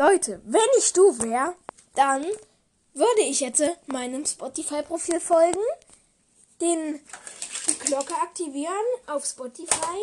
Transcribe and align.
Leute, 0.00 0.40
wenn 0.46 0.62
ich 0.78 0.94
du 0.94 1.18
wäre, 1.18 1.54
dann 1.94 2.24
würde 2.94 3.20
ich 3.20 3.40
jetzt 3.40 3.62
meinem 3.84 4.24
Spotify-Profil 4.24 5.20
folgen, 5.20 5.60
den 6.58 7.00
die 7.68 7.78
Glocke 7.80 8.14
aktivieren 8.14 8.72
auf 9.06 9.26
Spotify 9.26 10.00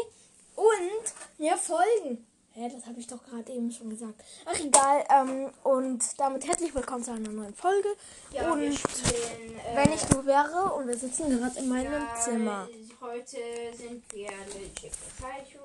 und 0.55 1.39
mir 1.39 1.57
folgen. 1.57 2.27
Hä, 2.51 2.69
das 2.71 2.85
habe 2.85 2.99
ich 2.99 3.07
doch 3.07 3.23
gerade 3.23 3.51
eben 3.51 3.71
schon 3.71 3.89
gesagt. 3.89 4.23
Ach 4.45 4.59
egal, 4.59 5.03
ähm, 5.09 5.49
und 5.63 6.03
damit 6.19 6.45
herzlich 6.47 6.75
willkommen 6.75 7.03
zu 7.03 7.13
einer 7.13 7.31
neuen 7.31 7.55
Folge. 7.55 7.89
Ja, 8.31 8.51
und 8.51 8.75
spielen, 8.75 9.55
äh, 9.55 9.77
wenn 9.77 9.93
ich 9.93 10.01
du 10.01 10.23
wäre 10.27 10.73
und 10.75 10.87
wir 10.87 10.97
sitzen 10.97 11.27
gerade 11.39 11.57
in 11.57 11.69
meinem 11.69 11.93
ja, 11.93 12.15
Zimmer. 12.23 12.69
Heute 13.01 13.37
sind 13.75 14.03
wir 14.13 14.29
mit 14.53 14.75
Pikachu 14.75 15.59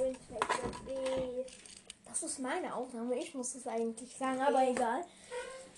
und 0.00 0.18
mit 0.30 1.46
Das 2.08 2.22
ist 2.22 2.38
meine 2.40 2.74
Aufnahme, 2.74 3.16
ich 3.16 3.34
muss 3.34 3.54
es 3.54 3.66
eigentlich 3.66 4.16
sagen, 4.16 4.40
aber 4.40 4.66
egal. 4.68 5.04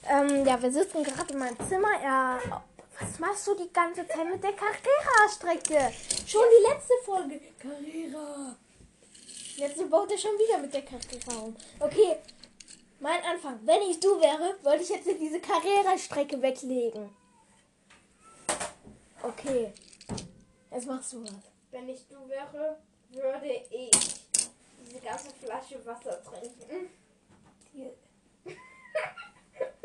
Ähm, 0.09 0.46
ja, 0.46 0.60
wir 0.62 0.72
sitzen 0.72 1.02
gerade 1.02 1.32
in 1.32 1.38
meinem 1.38 1.68
Zimmer. 1.68 2.00
Ja, 2.02 2.38
was 2.98 3.18
machst 3.18 3.46
du 3.46 3.55
die 3.55 3.72
ganze 3.72 4.06
Zeit 4.06 4.30
mit 4.30 4.42
der 4.42 4.52
Carrera-Strecke? 4.52 5.92
Schon 6.27 6.42
die 6.58 6.72
letzte 6.72 6.95
Folge. 7.05 7.41
Carrera. 7.58 8.56
Jetzt 9.56 9.91
baut 9.91 10.10
er 10.10 10.19
schon 10.19 10.32
wieder 10.32 10.58
mit 10.58 10.72
der 10.72 10.82
Carrera 10.82 11.42
um. 11.42 11.56
Okay, 11.78 12.16
mein 13.00 13.22
Anfang. 13.24 13.58
Wenn 13.64 13.83
ich 13.83 14.00
du 14.00 14.20
wäre, 14.20 14.56
würde 14.62 14.83
ich 14.83 14.88
jetzt 14.88 15.06
diese 15.06 15.41
Carrera-Strecke 15.41 16.41
weglegen. 16.41 17.10
Okay. 19.22 19.72
Jetzt 20.70 20.86
machst 20.86 21.12
du 21.12 21.22
was. 21.22 21.33
Wenn 21.70 21.88
ich 21.88 22.06
du 22.08 22.28
wäre, 22.28 22.78
würde 23.10 23.62
ich 23.70 23.91
diese 24.90 25.02
ganze 25.02 25.30
Flasche 25.30 25.86
Wasser 25.86 26.22
trinken. 26.22 26.90
Die, 27.72 27.90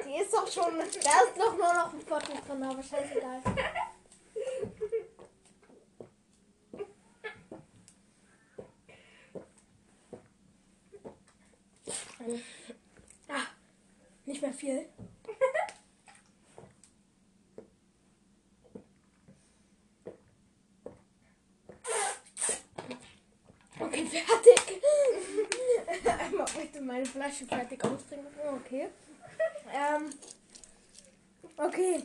die 0.04 0.16
ist 0.18 0.34
doch 0.34 0.52
schon. 0.52 0.78
Da 0.78 0.84
ist 0.84 1.38
doch 1.38 1.56
nur 1.56 1.74
noch 1.74 1.94
ein 1.94 2.02
Viertel 2.02 2.36
drin, 2.48 2.64
aber 2.64 2.82
scheißegal. 2.82 3.42
Ah, 13.28 13.44
nicht 14.26 14.42
mehr 14.42 14.54
viel. 14.54 14.90
Okay, 23.78 24.06
fertig. 24.06 24.45
Einmal 26.20 26.48
möchte 26.56 26.82
meine 26.82 27.06
Flasche 27.06 27.46
fertig 27.46 27.84
austrinken. 27.84 28.28
Okay. 28.56 28.88
Ähm. 29.74 30.10
Okay. 31.58 32.04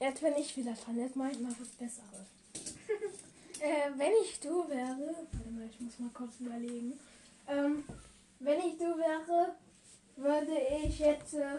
Jetzt 0.00 0.20
bin 0.20 0.34
ich 0.36 0.56
wieder 0.56 0.72
dran. 0.72 0.98
Jetzt 0.98 1.16
mache 1.16 1.32
ich 1.32 1.40
mal 1.40 1.52
was 1.58 1.68
Besseres. 1.68 2.28
äh, 3.60 3.90
wenn 3.96 4.12
ich 4.22 4.38
du 4.40 4.68
wäre. 4.68 5.14
Warte 5.32 5.50
mal, 5.50 5.68
ich 5.70 5.80
muss 5.80 5.98
mal 5.98 6.10
kurz 6.14 6.40
überlegen. 6.40 6.98
Ähm, 7.48 7.84
wenn 8.40 8.60
ich 8.60 8.78
du 8.78 8.96
wäre, 8.96 9.54
würde 10.16 10.56
ich 10.84 10.98
jetzt. 10.98 11.34
Äh, 11.34 11.58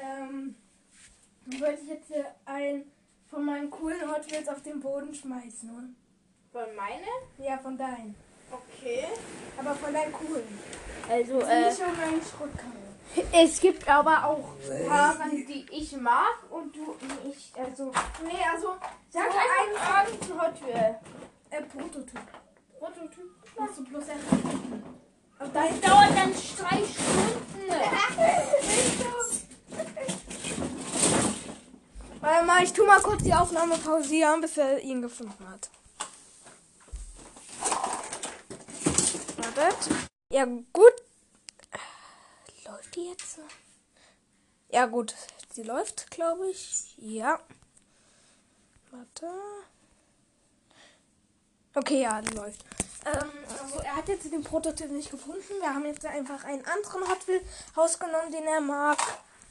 ähm, 0.00 0.54
würde 1.44 1.78
ich 1.82 1.88
jetzt 1.88 2.10
äh, 2.12 2.24
ein 2.44 2.84
von 3.28 3.44
meinen 3.44 3.70
coolen 3.70 4.10
Hot 4.10 4.30
Wheels 4.30 4.48
auf 4.48 4.62
den 4.62 4.80
Boden 4.80 5.14
schmeißen. 5.14 5.96
Von 6.52 6.76
meine? 6.76 7.06
ja, 7.38 7.58
von 7.58 7.78
deinen. 7.78 8.14
Okay. 8.52 9.06
Aber 9.58 9.74
von 9.74 9.92
deinen 9.92 10.12
coolen. 10.12 10.58
Also, 11.08 11.34
Nicht 11.38 11.78
schon 11.78 11.96
meine 11.96 12.20
Schrottkarre. 12.22 13.32
es 13.44 13.60
gibt 13.60 13.88
aber 13.88 14.24
auch 14.26 14.54
Paare, 14.88 15.30
die 15.30 15.66
ich 15.70 15.92
mag 15.96 16.38
und 16.50 16.74
du 16.74 16.96
nicht. 17.26 17.52
Also, 17.58 17.92
Nee, 18.24 18.38
also, 18.52 18.68
sag 19.10 19.24
so 19.30 19.38
einfach 19.38 20.06
irgendein 20.08 20.40
Hot 20.40 20.66
Wheel. 20.66 20.96
Äh, 21.50 21.62
Prototyp. 21.62 22.20
Prototyp. 22.78 23.30
Musst 23.58 23.78
du 23.78 23.84
bloß 23.84 24.04
erraten. 24.08 24.82
Aber 25.38 25.48
Das 25.50 25.80
dauert 25.80 26.10
dann 26.16 26.32
drei 26.32 26.76
Stunden. 26.84 27.72
Warte 32.20 32.46
mal, 32.46 32.62
ich 32.62 32.72
tu 32.72 32.86
mal 32.86 33.00
kurz 33.02 33.22
die 33.24 33.34
Aufnahme 33.34 33.76
pausieren, 33.76 34.40
bis 34.40 34.56
er 34.56 34.78
ihn 34.80 35.02
gefunden 35.02 35.44
hat. 35.50 35.68
Wartet. 39.62 39.92
Ja, 40.28 40.44
gut. 40.44 40.92
Läuft 42.64 42.96
die 42.96 43.10
jetzt? 43.10 43.38
Ja, 44.70 44.86
gut. 44.86 45.14
Sie 45.52 45.62
läuft, 45.62 46.10
glaube 46.10 46.50
ich. 46.50 46.96
Ja. 46.98 47.38
Warte. 48.90 49.28
Okay, 51.74 52.02
ja, 52.02 52.20
die 52.22 52.34
läuft. 52.34 52.64
Ähm, 53.04 53.30
also 53.62 53.78
er 53.80 53.96
hat 53.96 54.08
jetzt 54.08 54.32
den 54.32 54.42
Prototyp 54.42 54.90
nicht 54.90 55.10
gefunden. 55.10 55.60
Wir 55.60 55.72
haben 55.72 55.86
jetzt 55.86 56.04
einfach 56.06 56.42
einen 56.44 56.64
anderen 56.66 57.08
Hot 57.08 57.28
Wheel 57.28 57.40
rausgenommen, 57.76 58.32
den 58.32 58.44
er 58.44 58.60
mag. 58.60 58.98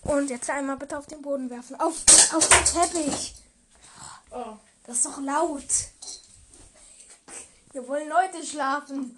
Und 0.04 0.30
jetzt 0.30 0.50
einmal 0.50 0.78
bitte 0.78 0.98
auf 0.98 1.08
den 1.08 1.22
Boden 1.22 1.50
werfen. 1.50 1.80
Auf, 1.80 2.04
auf 2.34 2.50
den 2.50 2.66
Teppich. 2.66 3.36
Oh. 4.32 4.58
Das 4.86 4.98
ist 4.98 5.06
doch 5.06 5.22
laut. 5.22 5.64
Hier 7.72 7.88
wollen 7.88 8.10
Leute 8.10 8.46
schlafen. 8.46 9.18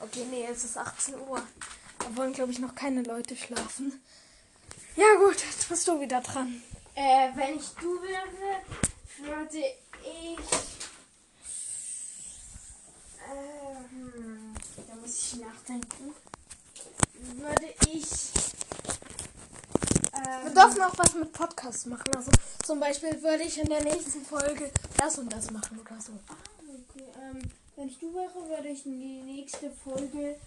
Okay, 0.00 0.24
nee, 0.30 0.46
es 0.50 0.64
ist 0.64 0.76
18 0.76 1.14
Uhr. 1.20 1.42
Da 1.98 2.16
wollen, 2.16 2.32
glaube 2.32 2.52
ich, 2.52 2.58
noch 2.58 2.74
keine 2.74 3.02
Leute 3.02 3.36
schlafen. 3.36 4.02
Ja 4.96 5.06
gut, 5.18 5.36
jetzt 5.42 5.68
bist 5.68 5.86
du 5.88 6.00
wieder 6.00 6.20
dran. 6.20 6.62
Äh, 6.94 7.30
wenn 7.34 7.58
ich 7.58 7.68
du 7.80 8.00
wäre, 8.02 8.62
würde 9.18 9.58
ich. 9.58 10.38
Ähm, 13.30 14.54
da 14.88 14.94
muss 14.96 15.18
ich 15.32 15.40
nachdenken. 15.40 16.14
Würde 17.36 17.74
ich. 17.90 18.06
Wir 20.12 20.46
Ähm, 20.46 20.54
dürfen 20.54 20.82
auch 20.82 20.96
was 20.96 21.14
mit 21.14 21.32
Podcasts 21.32 21.86
machen. 21.86 22.14
Also 22.14 22.30
zum 22.64 22.80
Beispiel 22.80 23.20
würde 23.22 23.42
ich 23.44 23.58
in 23.58 23.68
der 23.68 23.82
nächsten 23.82 24.24
Folge 24.24 24.70
das 24.96 25.18
und 25.18 25.30
das 25.32 25.50
machen 25.50 25.78
oder 25.78 26.00
so. 26.00 26.12
okay, 26.62 27.04
ähm, 27.20 27.42
wenn 27.76 27.88
ich 27.88 27.98
du 27.98 28.12
wäre, 28.14 28.48
würde 28.48 28.68
ich 28.68 28.84
in 28.86 28.98
die 29.00 29.22
nächste 29.22 29.70
Folge 29.70 30.38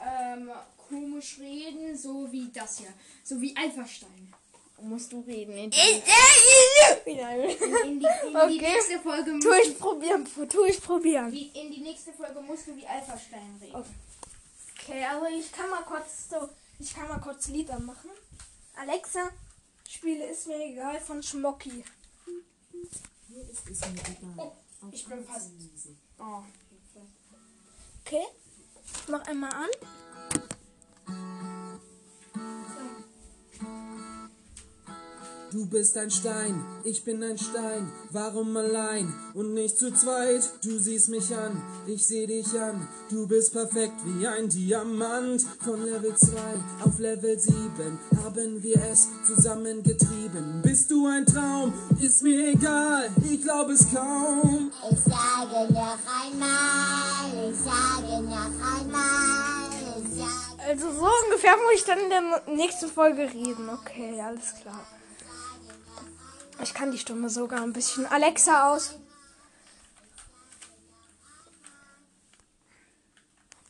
ähm, 0.00 0.50
komisch 0.88 1.38
reden, 1.40 1.96
so 1.96 2.30
wie 2.30 2.48
das 2.52 2.78
hier. 2.78 2.92
So 3.24 3.40
wie 3.40 3.56
Alphastein. 3.56 4.32
Musst 4.82 5.10
du 5.10 5.20
reden. 5.20 5.56
In 5.56 5.70
die, 5.70 5.78
in, 5.78 6.02
in 7.84 8.00
die, 8.00 8.06
in 8.26 8.36
Okay. 8.36 8.48
die 8.48 8.60
nächste 8.60 9.00
Folge 9.00 9.32
musst 9.32 9.46
Tu 9.46 9.54
ich 9.54 9.78
probieren, 9.78 10.28
tu 10.50 10.64
ich 10.64 10.82
probieren. 10.82 11.32
Wie, 11.32 11.48
in 11.48 11.72
die 11.72 11.80
nächste 11.80 12.12
Folge 12.12 12.40
musst 12.42 12.66
du 12.66 12.76
wie 12.76 12.86
Alphastein 12.86 13.56
reden. 13.60 13.74
Okay. 13.74 13.88
Okay, 14.88 15.04
also 15.04 15.26
ich 15.26 15.50
kann 15.50 15.70
mal 15.70 15.82
kurz 15.82 16.28
so, 16.30 16.48
ich 16.78 16.94
kann 16.94 17.08
mal 17.08 17.18
kurz 17.20 17.48
Lieder 17.48 17.80
machen. 17.80 18.10
Alexa, 18.76 19.30
spiele 19.88 20.26
ist 20.26 20.46
mir 20.46 20.62
egal 20.62 21.00
von 21.00 21.22
Schmocki. 21.22 21.82
Ich 24.92 25.06
bin 25.06 25.24
fast. 25.24 25.50
Oh. 26.18 26.42
Okay, 28.06 28.22
mach 29.08 29.26
einmal 29.26 29.50
an. 29.50 29.68
Du 35.52 35.64
bist 35.66 35.96
ein 35.96 36.10
Stein, 36.10 36.64
ich 36.82 37.04
bin 37.04 37.22
ein 37.22 37.38
Stein. 37.38 37.92
Warum 38.10 38.56
allein 38.56 39.14
und 39.32 39.54
nicht 39.54 39.78
zu 39.78 39.92
zweit? 39.92 40.42
Du 40.64 40.76
siehst 40.78 41.08
mich 41.08 41.34
an, 41.36 41.62
ich 41.86 42.04
seh 42.04 42.26
dich 42.26 42.48
an. 42.58 42.88
Du 43.10 43.28
bist 43.28 43.52
perfekt 43.52 43.94
wie 44.04 44.26
ein 44.26 44.48
Diamant. 44.48 45.42
Von 45.64 45.84
Level 45.84 46.16
2 46.16 46.36
auf 46.84 46.98
Level 46.98 47.38
7 47.38 47.54
haben 48.24 48.62
wir 48.62 48.76
es 48.90 49.08
zusammengetrieben. 49.24 50.62
Bist 50.62 50.90
du 50.90 51.06
ein 51.06 51.24
Traum? 51.24 51.72
Ist 52.00 52.22
mir 52.22 52.48
egal, 52.48 53.08
ich 53.30 53.42
glaube 53.42 53.74
es 53.74 53.86
kaum. 53.94 54.72
Ich 54.90 54.98
sage 54.98 55.72
noch 55.72 55.98
einmal, 56.24 57.50
ich 57.50 57.56
sage 57.56 58.22
noch 58.22 58.80
einmal, 58.80 59.70
ich 59.96 60.18
sage. 60.18 60.68
Also 60.68 60.90
so 60.90 61.08
ungefähr 61.24 61.56
muss 61.56 61.74
ich 61.76 61.84
dann 61.84 62.00
in 62.00 62.10
der 62.10 62.42
nächsten 62.56 62.88
Folge 62.88 63.22
reden. 63.22 63.68
Okay, 63.68 64.20
alles 64.20 64.54
klar. 64.60 64.84
Ich 66.62 66.74
kann 66.74 66.90
die 66.90 66.98
Stimme 66.98 67.28
sogar 67.28 67.62
ein 67.62 67.72
bisschen. 67.72 68.06
Alexa 68.06 68.72
aus. 68.72 68.96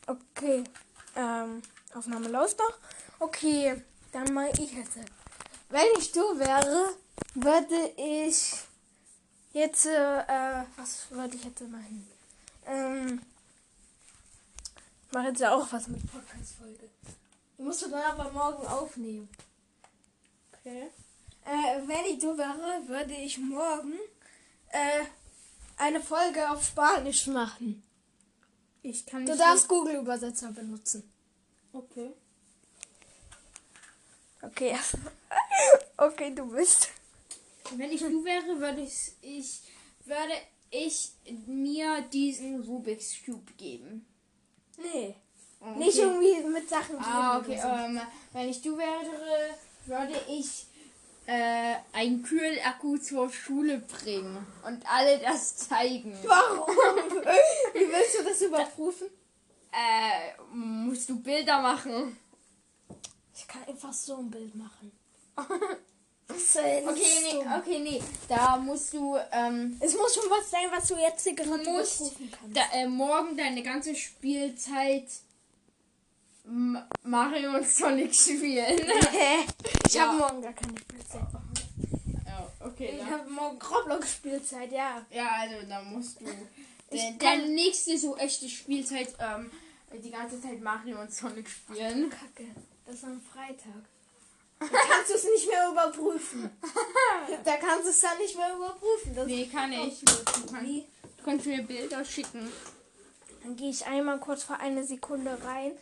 Okay. 0.07 0.63
Ähm, 1.15 1.61
Aufnahme 1.93 2.29
läuft 2.29 2.59
noch. 2.59 2.73
Okay, 3.19 3.83
dann 4.11 4.33
mal 4.33 4.49
ich 4.59 4.71
jetzt. 4.73 4.97
Wenn 5.69 5.85
ich 5.97 6.11
du 6.11 6.21
wäre, 6.39 6.93
würde 7.33 7.91
ich 7.97 8.53
jetzt, 9.51 9.85
äh, 9.85 10.63
was 10.77 11.11
würde 11.11 11.35
ich 11.35 11.43
jetzt 11.43 11.61
machen? 11.61 12.07
Ähm, 12.65 13.21
ich 15.07 15.13
mache 15.13 15.27
jetzt 15.27 15.41
ja 15.41 15.53
auch 15.53 15.67
was 15.71 15.87
mit 15.87 16.09
Podcast-Folge. 16.11 16.89
Musst 17.57 17.81
du 17.81 17.89
dann 17.89 18.03
aber 18.03 18.31
morgen 18.31 18.65
aufnehmen. 18.67 19.27
Okay. 20.53 20.89
Äh, 21.47 21.87
wenn 21.87 22.05
ich 22.13 22.19
du 22.19 22.37
wäre, 22.37 22.87
würde 22.87 23.13
ich 23.13 23.37
morgen 23.37 23.93
äh, 24.67 25.05
eine 25.77 26.01
Folge 26.01 26.49
auf 26.51 26.65
Spanisch 26.65 27.27
machen. 27.27 27.83
Ich 28.81 29.05
kann 29.05 29.25
Du 29.25 29.35
darfst 29.35 29.69
Google-Übersetzer 29.69 30.51
benutzen. 30.51 31.09
Okay. 31.71 32.11
Okay. 34.41 34.77
okay, 35.97 36.35
du 36.35 36.51
bist. 36.51 36.89
Wenn 37.75 37.91
ich 37.91 38.01
du 38.01 38.25
wäre, 38.25 38.59
würde 38.59 38.81
ich, 38.81 39.13
ich 39.21 39.61
würde 40.03 40.33
ich 40.69 41.11
mir 41.45 42.01
diesen 42.11 42.61
Rubik's 42.61 43.15
Cube 43.25 43.53
geben. 43.53 44.05
Nee. 44.77 45.15
Okay. 45.61 45.79
Nicht 45.79 45.97
irgendwie 45.97 46.43
mit 46.43 46.69
Sachen. 46.69 46.97
Ah, 46.99 47.39
okay. 47.39 47.59
Ähm, 47.63 48.01
wenn 48.33 48.49
ich 48.49 48.61
du 48.61 48.77
wäre, 48.77 49.57
würde 49.85 50.21
ich 50.27 50.67
äh, 51.27 51.75
einen 51.93 52.23
Kühlakku 52.23 52.97
zur 52.97 53.29
Schule 53.29 53.79
bringen 53.79 54.37
und 54.65 54.83
alle 54.89 55.19
das 55.19 55.57
zeigen. 55.57 56.17
Warum? 56.23 56.67
Wie 57.73 57.79
willst 57.79 58.19
du 58.19 58.23
das 58.23 58.41
überprüfen? 58.41 59.07
Äh, 59.71 60.55
musst 60.55 61.09
du 61.09 61.19
Bilder 61.19 61.61
machen? 61.61 62.17
Ich 63.35 63.47
kann 63.47 63.63
einfach 63.67 63.93
so 63.93 64.17
ein 64.17 64.31
Bild 64.31 64.55
machen. 64.55 64.91
Okay, 66.29 66.83
nee, 67.23 67.37
okay, 67.57 67.79
nee. 67.79 68.03
Da 68.27 68.57
musst 68.57 68.93
du 68.93 69.17
ähm, 69.31 69.77
Es 69.79 69.95
muss 69.95 70.13
schon 70.13 70.29
was 70.29 70.49
sein, 70.49 70.67
was 70.71 70.87
du 70.87 70.95
jetzt 70.95 71.23
hier 71.23 71.35
gerade 71.35 71.63
musst 71.63 72.11
da, 72.53 72.61
äh, 72.73 72.85
morgen 72.85 73.37
deine 73.37 73.63
ganze 73.63 73.95
Spielzeit 73.95 75.07
Mario 77.03 77.55
und 77.55 77.67
Sonic 77.67 78.13
spielen. 78.15 78.79
Ich 79.87 79.93
Ja. 79.93 80.07
habe 80.07 80.17
morgen 80.17 80.41
gar 80.41 80.53
keine 80.53 80.77
Spielzeit. 80.77 81.21
ja, 82.25 82.51
okay. 82.65 82.99
Ich 83.01 83.05
habe 83.11 83.29
morgen 83.29 83.59
Roblox-Spielzeit, 83.61 84.71
ja. 84.71 85.05
Ja, 85.11 85.29
also 85.41 85.55
da 85.67 85.81
musst 85.81 86.21
du. 86.21 86.25
Ich 86.89 87.17
deine 87.19 87.47
nächste 87.49 87.97
so 87.97 88.15
echte 88.15 88.47
Spielzeit, 88.47 89.13
ähm, 89.19 89.51
die 90.01 90.09
ganze 90.11 90.41
Zeit 90.41 90.61
Mario 90.61 91.01
und 91.01 91.13
Sonic 91.13 91.49
spielen. 91.49 92.09
Kacke. 92.09 92.49
Das 92.85 92.95
ist 92.95 93.03
am 93.03 93.21
Freitag. 93.21 93.83
Da 94.59 94.65
kannst 94.67 95.09
du 95.11 95.13
es 95.15 95.23
nicht 95.25 95.47
mehr 95.49 95.69
überprüfen. 95.69 96.49
Da 97.43 97.57
kannst 97.57 97.85
du 97.85 97.89
es 97.89 97.99
dann 98.01 98.17
nicht 98.17 98.35
mehr 98.37 98.55
überprüfen. 98.55 99.13
Das 99.15 99.27
Nee, 99.27 99.45
kann 99.51 99.71
ich. 99.73 99.99
Du, 100.05 100.51
kann, 100.51 100.65
du 100.65 101.23
kannst 101.25 101.45
mir 101.45 101.61
Bilder 101.61 102.03
schicken. 102.05 102.49
Dann 103.43 103.55
gehe 103.57 103.69
ich 103.69 103.85
einmal 103.85 104.19
kurz 104.19 104.43
für 104.43 104.55
eine 104.59 104.83
Sekunde 104.85 105.37
rein, 105.43 105.73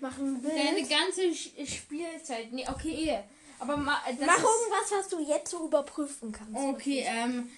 mache 0.00 0.22
ein 0.22 0.40
Bild. 0.42 0.54
Deine 0.56 0.82
ganze 0.86 1.34
Spielzeit. 1.34 2.52
Nee, 2.52 2.66
okay. 2.68 3.18
Aber 3.58 3.76
ma, 3.76 4.00
das 4.06 4.26
Mach 4.26 4.36
irgendwas, 4.38 4.90
was 4.90 5.08
du 5.08 5.20
jetzt 5.20 5.50
so 5.50 5.64
überprüfen 5.66 6.32
kannst. 6.32 6.54
Okay, 6.56 7.04
ähm. 7.06 7.48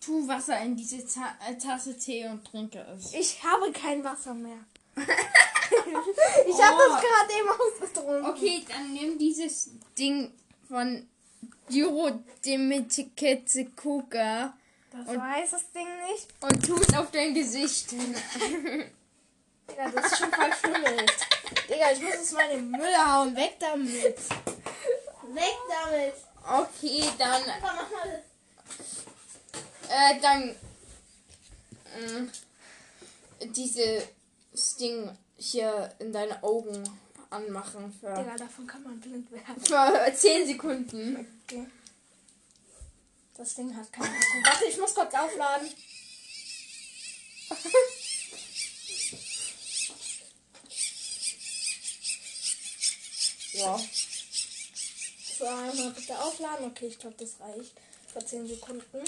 Tu 0.00 0.26
Wasser 0.26 0.60
in 0.62 0.74
diese 0.74 1.06
Ta 1.06 1.36
äh, 1.48 1.56
Tasse 1.56 1.96
Tee 1.96 2.26
und 2.26 2.44
trinke 2.44 2.84
es. 2.98 3.14
Ich 3.14 3.42
habe 3.44 3.70
kein 3.70 4.02
Wasser 4.02 4.34
mehr. 4.34 4.58
ich 4.96 5.04
habe 6.62 6.76
Oh. 6.76 6.88
das 6.88 7.00
gerade 7.00 7.32
eben 7.38 7.48
ausgetrunken. 7.48 8.26
Okay, 8.30 8.64
dann 8.68 8.92
nimm 8.92 9.16
dieses 9.16 9.70
Ding 9.96 10.32
von 10.68 11.06
Duro 11.70 12.10
Demetikete 12.44 13.66
Coca 13.76 14.52
Das 14.90 15.08
Und- 15.08 15.18
weiß 15.18 15.50
das 15.52 15.70
Ding 15.72 15.86
nicht. 16.10 16.26
und 16.40 16.66
tu 16.66 16.74
es 16.82 16.94
auf 16.96 17.10
dein 17.12 17.32
Gesicht. 17.32 17.94
Digga, 19.70 19.88
das 19.90 20.12
ist 20.12 20.18
schon 20.18 20.30
verstümmelt. 20.32 21.12
Digga, 21.68 21.92
ich 21.92 22.00
muss 22.00 22.14
es 22.14 22.32
mal 22.32 22.50
in 22.50 22.58
den 22.58 22.70
Müll 22.70 22.96
hauen. 22.96 23.36
Weg 23.36 23.58
damit. 23.58 24.18
Weg 25.34 25.58
damit. 25.68 26.14
Okay, 26.44 27.04
dann, 27.18 27.42
Papa, 27.44 27.74
mach 27.74 27.90
mal. 27.90 28.22
äh, 29.88 30.20
dann, 30.20 30.50
äh, 33.40 33.46
dieses 33.46 34.76
Ding 34.76 35.16
hier 35.36 35.94
in 35.98 36.12
deine 36.12 36.42
Augen 36.42 36.82
anmachen 37.30 37.92
für, 38.00 38.14
Digga, 38.14 38.36
davon 38.36 38.66
kann 38.66 38.82
man 38.82 39.00
blind 39.00 39.30
werden. 39.30 39.64
für 39.64 40.14
10 40.14 40.46
Sekunden. 40.48 41.26
Okay. 41.44 41.66
Das 43.36 43.54
Ding 43.54 43.74
hat 43.74 43.90
keine 43.92 44.08
Akku. 44.08 44.42
Warte, 44.44 44.64
ich 44.66 44.78
muss 44.78 44.94
kurz 44.94 45.14
aufladen. 45.14 45.68
Ja. 53.62 53.78
So, 55.38 55.46
einmal 55.46 55.90
bitte 55.90 56.18
aufladen. 56.18 56.66
Okay, 56.66 56.86
ich 56.86 56.98
glaube, 56.98 57.16
das 57.18 57.40
reicht. 57.40 57.72
Für 58.12 58.24
10 58.24 58.46
Sekunden. 58.46 59.04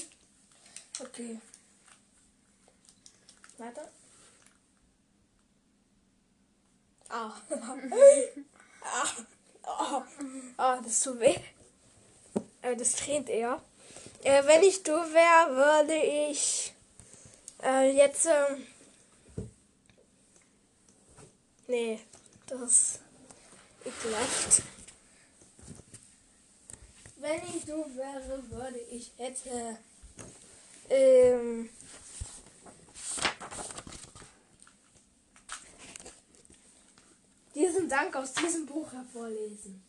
Okay. 1.00 1.40
Warte. 3.58 3.88
Ah. 7.08 7.32
ah. 8.82 9.08
Oh. 9.66 10.02
oh, 10.58 10.76
das 10.82 11.00
tut 11.00 11.20
weh. 11.20 11.38
Äh, 12.62 12.76
das 12.76 12.92
tränt 12.92 13.28
eher. 13.28 13.62
Äh, 14.22 14.44
wenn 14.46 14.62
ich 14.62 14.82
du 14.82 14.92
wäre, 14.92 15.56
würde 15.56 15.96
ich 15.96 16.74
äh, 17.62 17.90
jetzt. 17.96 18.26
Ähm, 18.26 18.66
nee, 21.66 22.00
das 22.46 23.00
ekelhaft. 23.84 24.62
Wenn 27.16 27.42
ich 27.56 27.64
du 27.64 27.84
wäre, 27.96 28.42
würde 28.50 28.78
ich. 28.90 29.10
Äh, 29.18 29.32
ähm, 30.90 31.70
diesen 37.54 37.88
Dank 37.88 38.14
aus 38.16 38.32
diesem 38.34 38.66
Buch 38.66 38.92
hervorlesen. 38.92 39.82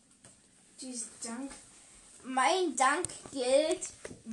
Diesen 0.79 1.09
Dank. 1.23 1.51
Mein 2.23 2.75
Dank 2.75 3.07
gilt 3.31 3.81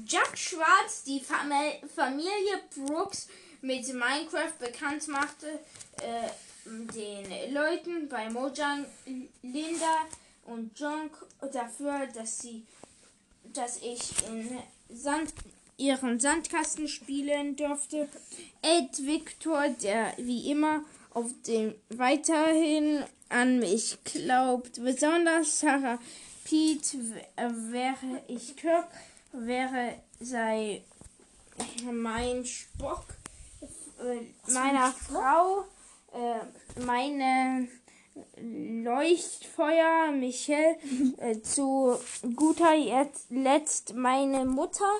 Jack 0.06 0.36
Schwarz, 0.38 1.02
die 1.04 1.20
Fam- 1.20 1.88
Familie 1.94 2.62
Brooks 2.74 3.28
mit 3.60 3.86
Minecraft 3.92 4.52
bekannt 4.58 5.08
machte, 5.08 5.58
äh, 6.02 6.28
den 6.64 7.54
Leuten 7.54 8.08
bei 8.08 8.30
Mojang, 8.30 8.86
Linda 9.42 10.06
und 10.44 10.78
Junk 10.78 11.12
dafür, 11.52 12.06
dass 12.14 12.40
sie, 12.40 12.64
dass 13.52 13.78
ich 13.78 14.26
in 14.28 14.58
Sand, 14.88 15.32
ihren 15.76 16.20
Sandkasten 16.20 16.88
spielen 16.88 17.56
durfte. 17.56 18.08
Ed 18.62 19.04
Victor, 19.04 19.68
der 19.82 20.14
wie 20.16 20.50
immer 20.50 20.84
auf 21.10 21.30
dem 21.46 21.74
weiterhin 21.90 23.04
an 23.28 23.58
mich 23.58 23.98
glaubt. 24.04 24.82
Besonders 24.82 25.60
Sarah 25.60 25.98
Pete 26.44 26.98
wäre 27.36 28.22
ich 28.28 28.56
Kirk, 28.56 28.88
wäre 29.32 29.94
sei 30.20 30.82
mein 31.90 32.44
Spock, 32.44 33.06
äh, 34.00 34.52
meiner 34.52 34.92
Frau, 34.92 35.64
äh, 36.12 36.80
meine 36.80 37.68
Leuchtfeuer, 38.36 40.12
Michelle, 40.12 40.76
äh, 41.18 41.40
zu 41.40 41.98
guter 42.36 42.74
letzt 43.30 43.94
meine 43.94 44.44
Mutter, 44.44 44.90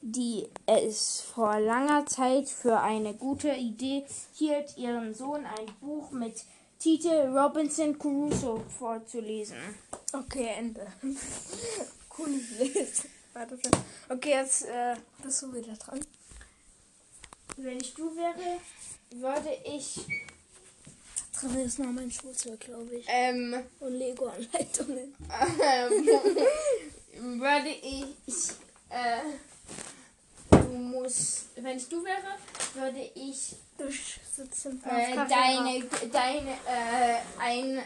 die 0.00 0.46
es 0.66 1.20
vor 1.20 1.58
langer 1.58 2.06
Zeit 2.06 2.48
für 2.48 2.80
eine 2.80 3.14
gute 3.14 3.52
Idee 3.52 4.04
hielt, 4.34 4.76
ihren 4.76 5.14
Sohn 5.14 5.46
ein 5.46 5.66
Buch 5.80 6.10
mit 6.10 6.44
Titel 6.78 7.34
Robinson 7.34 7.98
Crusoe 7.98 8.60
vorzulesen. 8.78 9.56
Okay, 10.12 10.50
Ende. 10.58 10.86
Cooles 12.08 12.58
Lesen. 12.58 13.08
Warte. 13.32 13.58
Okay, 14.08 14.30
jetzt 14.30 14.66
äh, 14.66 14.94
bist 15.22 15.42
du 15.42 15.52
wieder 15.52 15.72
dran. 15.72 16.00
Wenn 17.56 17.78
ich 17.78 17.94
du 17.94 18.14
wäre, 18.14 18.60
würde 19.10 19.56
ich 19.64 20.00
Drin 21.40 21.58
ist 21.60 21.78
noch 21.78 21.90
mein 21.92 22.10
Schulzeug, 22.10 22.60
glaube 22.60 22.94
ich. 22.96 23.06
ähm, 23.08 23.54
Und 23.80 23.92
Lego-Anleitungen. 23.92 25.14
ähm, 25.62 26.06
würde 27.40 27.70
ich 27.70 28.50
äh, 28.90 29.20
du 30.50 30.78
musst, 30.78 31.46
wenn 31.56 31.76
ich 31.76 31.88
du 31.88 32.04
wäre, 32.04 32.38
würde 32.74 33.10
ich 33.14 33.56
Du 33.76 33.90
sitzt 33.90 34.66
im 34.66 34.80
äh, 34.84 35.16
deine 35.16 35.84
deine 36.12 36.50
äh, 36.50 37.16
ein 37.40 37.82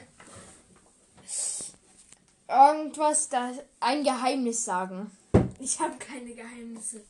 irgendwas 2.47 3.29
das 3.31 3.57
ein 3.81 4.05
Geheimnis 4.05 4.67
sagen. 4.67 5.11
Ich 5.59 5.81
habe 5.81 5.97
keine 5.99 6.35
Geheimnisse. 6.35 7.03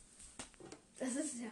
Das 0.99 1.11
ist 1.11 1.41
ja. 1.41 1.49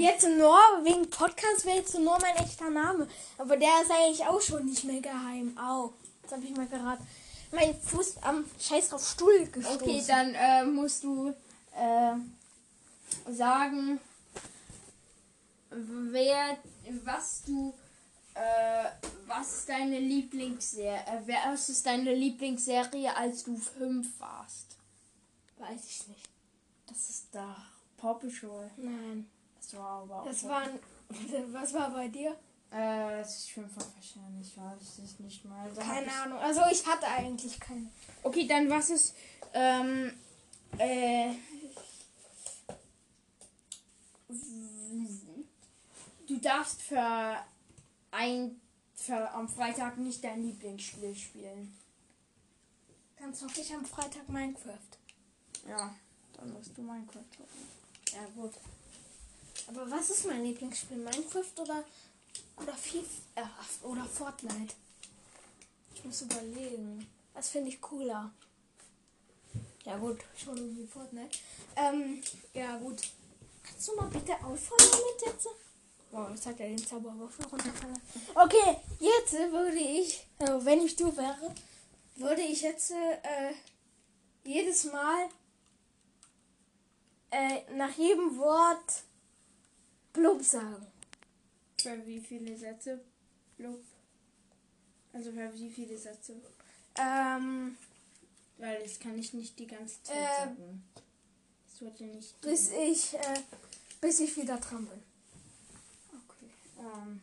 Jetzt 0.00 0.26
nur, 0.28 0.56
wegen 0.84 1.08
Podcast 1.10 1.64
wäre 1.64 1.78
jetzt 1.78 1.94
nur 1.98 2.18
mein 2.20 2.36
echter 2.36 2.70
Name. 2.70 3.08
Aber 3.36 3.56
der 3.56 3.82
ist 3.82 3.90
eigentlich 3.90 4.24
auch 4.26 4.40
schon 4.40 4.64
nicht 4.66 4.84
mehr 4.84 5.00
geheim. 5.00 5.56
Au, 5.58 5.92
jetzt 6.22 6.32
habe 6.32 6.44
ich 6.44 6.56
mal 6.56 6.66
geraten. 6.66 7.06
Mein 7.52 7.74
Fuß 7.80 8.18
am 8.22 8.44
Scheiß 8.60 8.90
drauf 8.90 9.06
Stuhl 9.08 9.46
gestoßen. 9.46 9.80
Okay, 9.82 10.02
dann 10.06 10.34
äh, 10.34 10.64
musst 10.64 11.02
du 11.04 11.34
äh, 11.74 12.14
sagen, 13.32 13.98
wer, 15.70 16.58
was 17.04 17.42
du, 17.46 17.74
äh, 18.34 18.84
was 19.26 19.58
ist 19.60 19.68
deine 19.68 19.98
Lieblingsserie, 19.98 20.96
äh, 21.06 21.20
wer- 21.24 21.42
was 21.52 21.68
ist 21.68 21.86
deine 21.86 22.14
Lieblingsserie, 22.14 23.16
als 23.16 23.44
du 23.44 23.56
fünf 23.56 24.18
warst? 24.20 24.76
Weiß 25.58 25.84
ich 25.88 26.06
nicht. 26.08 26.28
Das 26.86 27.08
ist 27.10 27.26
da 27.32 27.56
Paw 27.96 28.14
Patrol. 28.14 28.70
Nein. 28.76 29.28
Das 29.70 29.78
war 29.78 30.24
Das 30.24 30.44
auch- 30.44 30.48
war. 30.48 30.62
Was 31.52 31.74
war 31.74 31.90
bei 31.90 32.08
dir? 32.08 32.30
Äh, 32.70 33.18
das 33.20 33.38
ist 33.38 33.50
fünf 33.50 33.70
wahrscheinlich, 33.76 34.56
weiß 34.56 34.98
ich 35.04 35.18
nicht 35.20 35.44
mal. 35.44 35.70
Da 35.74 35.82
Keine 35.82 36.06
ich- 36.06 36.12
Ahnung. 36.12 36.38
Also 36.38 36.60
ich 36.70 36.86
hatte 36.86 37.06
eigentlich 37.06 37.58
keine. 37.60 37.88
Okay, 38.22 38.46
dann 38.46 38.68
was 38.70 38.90
ist, 38.90 39.14
ähm, 39.54 40.12
äh, 40.78 41.32
du 46.26 46.36
darfst 46.38 46.82
für 46.82 47.36
ein, 48.10 48.60
für 48.94 49.30
am 49.32 49.48
Freitag 49.48 49.96
nicht 49.98 50.22
dein 50.24 50.42
Lieblingsspiel 50.42 51.14
spielen. 51.14 51.74
Dann 53.18 53.34
zocke 53.34 53.60
ich 53.60 53.72
am 53.74 53.84
Freitag 53.84 54.28
Minecraft. 54.28 54.78
Ja, 55.68 55.94
dann 56.34 56.52
musst 56.52 56.76
du 56.76 56.82
Minecraft 56.82 57.24
zocken. 57.30 57.68
Ja 58.12 58.26
gut. 58.34 58.52
Aber 59.68 59.90
was 59.90 60.10
ist 60.10 60.26
mein 60.26 60.44
Lieblingsspiel? 60.44 60.96
Minecraft 60.96 61.60
oder 61.60 61.84
oder 62.56 62.74
FIFA 62.74 63.06
äh, 63.36 63.86
oder 63.86 64.04
Fortnite? 64.04 64.74
Ich 65.94 66.04
muss 66.04 66.22
überlegen. 66.22 67.06
Was 67.34 67.50
finde 67.50 67.68
ich 67.68 67.80
cooler? 67.80 68.32
Ja 69.84 69.96
gut, 69.96 70.18
schon 70.36 70.56
irgendwie 70.56 70.86
Fortnite. 70.86 71.38
Ähm, 71.76 72.22
ja 72.52 72.76
gut. 72.78 73.00
Kannst 73.62 73.88
du 73.88 73.96
mal 73.96 74.08
bitte 74.08 74.32
aufhören 74.34 74.90
damit 74.90 75.22
jetzt? 75.26 75.48
Wow, 76.10 76.30
jetzt 76.30 76.46
hat 76.46 76.58
er 76.58 76.68
den 76.68 76.78
Zauberwürfel 76.78 77.44
runterfallen. 77.46 78.00
Okay, 78.34 78.76
jetzt 78.98 79.32
würde 79.34 79.78
ich, 79.78 80.26
äh, 80.38 80.64
wenn 80.64 80.82
ich 80.82 80.96
du 80.96 81.14
wäre, 81.16 81.54
würde 82.16 82.42
ich 82.42 82.62
jetzt 82.62 82.90
äh, 82.90 83.52
jedes 84.44 84.84
Mal 84.84 85.28
äh, 87.30 87.60
nach 87.74 87.92
jedem 87.96 88.38
Wort 88.38 89.02
blub 90.12 90.42
sagen. 90.42 90.86
Für 91.80 92.06
wie 92.06 92.20
viele 92.20 92.56
Sätze? 92.56 93.00
Blub. 93.56 93.80
Also 95.12 95.32
für 95.32 95.52
wie 95.54 95.70
viele 95.70 95.96
Sätze? 95.96 96.36
Ähm, 96.96 97.76
Weil 98.58 98.82
das 98.82 98.98
kann 98.98 99.18
ich 99.18 99.32
nicht 99.34 99.58
die 99.58 99.66
ganze 99.66 100.02
Zeit 100.02 100.16
Äh, 100.16 100.44
sagen. 100.46 100.84
Das 101.70 101.80
wird 101.80 102.00
ja 102.00 102.06
nicht. 102.06 102.40
bis 102.40 102.70
ich, 102.70 103.14
äh, 103.14 103.40
bis 104.00 104.20
ich 104.20 104.36
wieder 104.36 104.56
dran 104.58 104.86
bin. 104.86 105.02
Okay. 106.12 106.50
Ähm, 106.78 107.22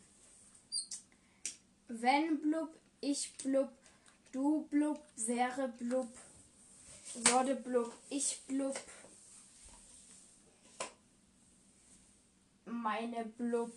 wenn 1.87 2.39
blub, 2.41 2.69
ich 3.01 3.33
blub, 3.37 3.69
du 4.31 4.63
blub, 4.69 4.99
wäre 5.17 5.67
blub, 5.69 6.07
würde 7.15 7.55
blub, 7.55 7.93
ich 8.09 8.41
blub, 8.47 8.77
meine 12.65 13.25
blub, 13.25 13.71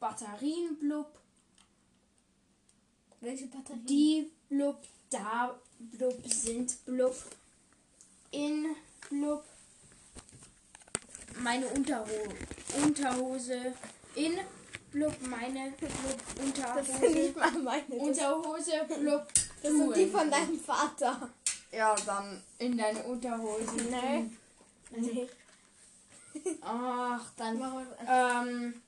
Batterien 0.00 0.78
blub, 0.78 1.18
Welche 3.20 3.46
Batterie? 3.46 3.80
die 3.86 4.32
blub, 4.48 4.82
da 5.10 5.58
blub, 5.78 6.20
sind 6.26 6.84
blub, 6.84 7.16
in 8.30 8.66
blub, 9.08 9.44
meine 11.38 11.66
Unterho 11.68 12.06
Unterhose 12.82 13.74
in 14.14 14.38
blub, 14.92 15.14
meine 15.28 15.70
blub, 15.72 15.90
Das 16.36 16.86
sind 16.86 17.02
Unterhose, 17.02 17.10
nicht 17.14 17.36
mal 17.36 17.50
meine. 17.62 17.94
Unterhose 17.96 18.72
blub, 19.00 19.26
das 19.62 19.72
sind 19.72 19.96
die 19.96 20.06
von 20.06 20.20
in- 20.22 20.30
deinem 20.30 20.58
Vater. 20.60 21.30
Ja, 21.72 21.94
dann 22.06 22.42
in 22.58 22.76
deine 22.76 23.02
Unterhose. 23.04 23.72
Nee. 23.90 24.30
Nee. 24.96 25.28
Ach, 26.62 27.30
dann 27.36 27.86
Ähm. 28.06 28.82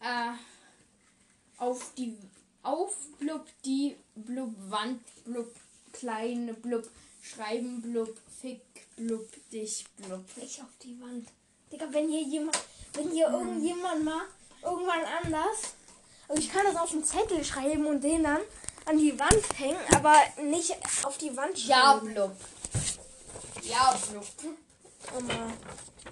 Äh, 0.00 0.32
auf 1.58 1.92
die 1.96 2.18
auf 2.64 2.94
blub 3.20 3.46
die 3.64 3.96
blub 4.16 4.52
Wand 4.68 5.00
blub 5.24 5.54
kleine 5.92 6.54
blub 6.54 6.88
schreiben 7.22 7.80
blub 7.82 8.16
fick 8.40 8.62
blub 8.96 9.28
dich 9.52 9.84
blub. 9.96 10.24
Nicht 10.36 10.60
auf 10.60 10.76
die 10.82 11.00
Wand. 11.00 11.28
Digga, 11.70 11.86
wenn 11.90 12.08
hier 12.08 12.22
jemand, 12.22 12.58
wenn 12.94 13.10
hier 13.10 13.28
irgendjemand 13.28 14.04
mal 14.04 14.22
irgendwann 14.62 15.04
anders. 15.22 15.74
Also 16.28 16.42
ich 16.42 16.52
kann 16.52 16.64
das 16.64 16.76
auf 16.76 16.92
einen 16.92 17.04
Zettel 17.04 17.44
schreiben 17.44 17.86
und 17.86 18.02
den 18.02 18.22
dann 18.24 18.40
an 18.86 18.98
die 18.98 19.18
Wand 19.18 19.58
hängen, 19.58 19.78
aber 19.94 20.14
nicht 20.42 20.74
auf 21.04 21.18
die 21.18 21.36
Wand 21.36 21.56
Ja 21.66 21.92
schreiben. 21.92 22.14
blub. 22.14 22.36
Ja 23.62 23.98
blub. 24.10 24.26
Oh 25.16 25.20
mal. 25.20 25.52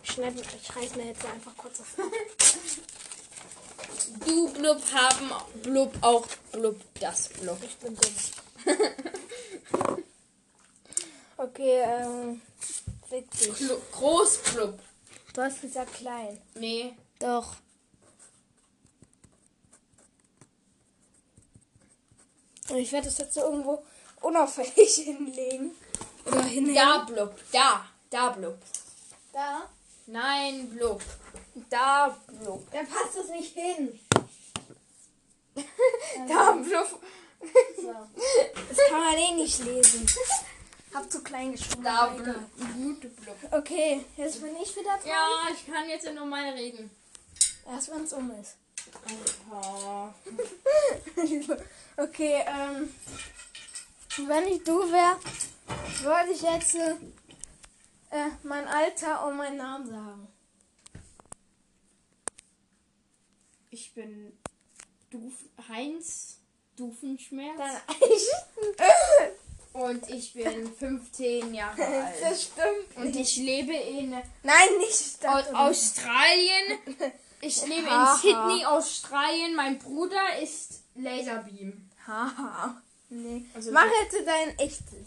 Ich, 0.03 0.13
schneid, 0.13 0.35
ich 0.35 0.77
reiß 0.77 0.97
mir 0.97 1.07
jetzt 1.07 1.25
einfach 1.25 1.57
kurz 1.57 1.81
auf. 1.81 1.97
Du 4.27 4.49
blub 4.53 4.81
haben 4.93 5.31
blub 5.63 5.95
auch 6.01 6.27
blub 6.53 6.81
das 6.99 7.29
blub. 7.29 7.59
Ich 7.63 7.77
bin 7.77 7.97
dumm. 7.97 8.15
Okay, 11.37 11.81
ähm. 11.87 12.43
Dich. 13.11 13.57
Blub, 13.57 13.93
groß 13.93 14.39
blub. 14.53 14.79
Du 15.33 15.41
hast 15.41 15.63
gesagt 15.63 15.95
klein. 15.95 16.39
Nee. 16.55 16.95
Doch. 17.19 17.57
Und 22.69 22.77
ich 22.77 22.93
werde 22.93 23.07
das 23.07 23.17
jetzt 23.17 23.35
so 23.35 23.41
irgendwo 23.41 23.83
unauffällig 24.21 24.95
hinlegen. 24.97 25.71
Oder 26.27 26.43
hinhängen. 26.43 26.75
Da 26.75 26.99
blub. 26.99 27.35
Da. 27.53 27.87
Da 28.11 28.31
blub. 28.31 28.59
Da. 29.33 29.63
Nein 30.07 30.69
blub. 30.71 31.03
Da 31.69 32.17
blub. 32.27 32.71
Da 32.73 32.79
passt 32.81 33.17
es 33.23 33.29
nicht 33.31 33.55
hin. 33.55 33.99
Da 36.29 36.53
blub. 36.53 37.01
So. 37.77 37.95
Das 38.69 38.79
kann 38.89 39.01
man 39.01 39.17
eh 39.17 39.33
nicht 39.33 39.65
lesen. 39.65 40.07
Hab 40.95 41.11
zu 41.11 41.23
klein 41.23 41.53
geschrieben. 41.53 41.85
Da 41.85 42.07
blub. 42.07 42.37
Gute 42.75 43.09
blub. 43.09 43.37
Okay, 43.53 44.05
jetzt 44.17 44.43
bin 44.43 44.57
ich 44.57 44.75
wieder 44.77 44.99
dran. 44.99 45.07
Ja, 45.07 45.49
ich 45.55 45.67
kann 45.67 45.89
jetzt 45.89 46.05
ja 46.05 46.13
normal 46.13 46.51
reden. 46.51 46.91
Erst 47.67 47.91
wenn 47.91 48.05
es 48.05 48.13
um 48.13 48.31
ist. 48.41 48.57
Okay, 51.97 52.45
ähm. 52.47 52.95
Wenn 54.27 54.49
ich 54.49 54.65
du 54.65 54.81
wäre, 54.91 55.17
würde 56.03 56.31
ich 56.33 56.43
jetzt 56.43 56.75
äh, 56.75 56.95
äh, 58.11 58.31
mein 58.43 58.67
Alter 58.67 59.27
und 59.27 59.37
meinen 59.37 59.57
Namen 59.57 59.89
sagen. 59.89 60.29
Ich 63.71 63.95
bin 63.95 64.33
Duf 65.11 65.33
Heinz 65.69 66.39
Dufenschmerz 66.77 67.61
und 69.75 70.09
ich 70.09 70.33
bin 70.33 70.73
15 70.73 71.53
Jahre 71.55 71.85
alt. 71.85 72.15
Das 72.23 72.45
stimmt. 72.45 72.97
Und 72.97 73.15
ich 73.15 73.37
lebe 73.37 73.75
in 73.75 74.11
Nein, 74.11 74.79
nicht 74.79 75.23
das. 75.23 75.55
Australien. 75.55 76.79
Ich 77.43 77.67
lebe 77.67 77.89
in. 77.89 78.07
Sydney, 78.21 78.67
Australien. 78.67 79.55
Mein 79.55 79.79
Bruder 79.79 80.39
ist 80.43 80.83
Laserbeam. 80.95 81.89
Haha. 82.07 82.83
Nee. 83.09 83.47
Also 83.55 83.73
Mach 83.73 83.87
jetzt 83.87 84.27
dein 84.27 84.59
echtes. 84.59 85.07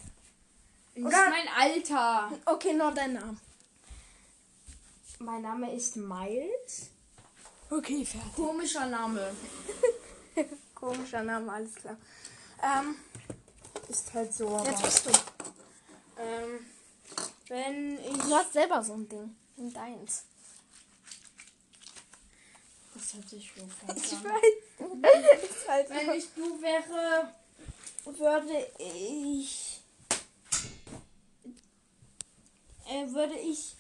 Das 0.96 1.04
Oder- 1.06 1.24
ist 1.26 1.30
mein 1.30 1.48
Alter. 1.58 2.32
Okay, 2.46 2.74
noch 2.74 2.94
dein 2.94 3.14
Name. 3.14 3.38
Mein 5.20 5.42
Name 5.42 5.74
ist 5.74 5.96
Miles. 5.96 6.90
Okay, 7.70 8.06
fertig. 8.06 8.36
Komischer 8.36 8.86
Name. 8.86 9.34
Komischer 10.76 11.24
Name, 11.24 11.52
alles 11.52 11.76
klar. 11.76 11.98
Ähm, 12.62 12.96
Ist 13.90 14.14
halt 14.14 14.34
so. 14.34 14.48
Aber, 14.56 14.70
jetzt 14.70 14.84
bist 14.84 15.06
du. 15.08 15.12
ähm, 16.22 16.66
wenn 17.48 17.98
ich. 18.00 18.18
Du 18.18 18.36
hast 18.36 18.54
selber 18.54 18.84
so 18.84 18.94
ein 18.94 19.08
Ding. 19.10 19.36
In 19.58 19.72
deins. 19.74 20.24
Das 22.94 23.14
hört 23.16 23.30
sich 23.30 23.52
so 23.56 23.66
falsch 23.86 24.04
Ich 24.04 24.24
weiß. 24.24 25.68
Halt 25.68 25.90
Wenn 25.90 26.12
ich 26.12 26.26
du 26.36 26.62
wäre. 26.62 27.34
würde 28.06 28.68
ich 28.78 29.63
äh, 32.88 33.08
würde 33.14 33.36
ich. 33.36 33.76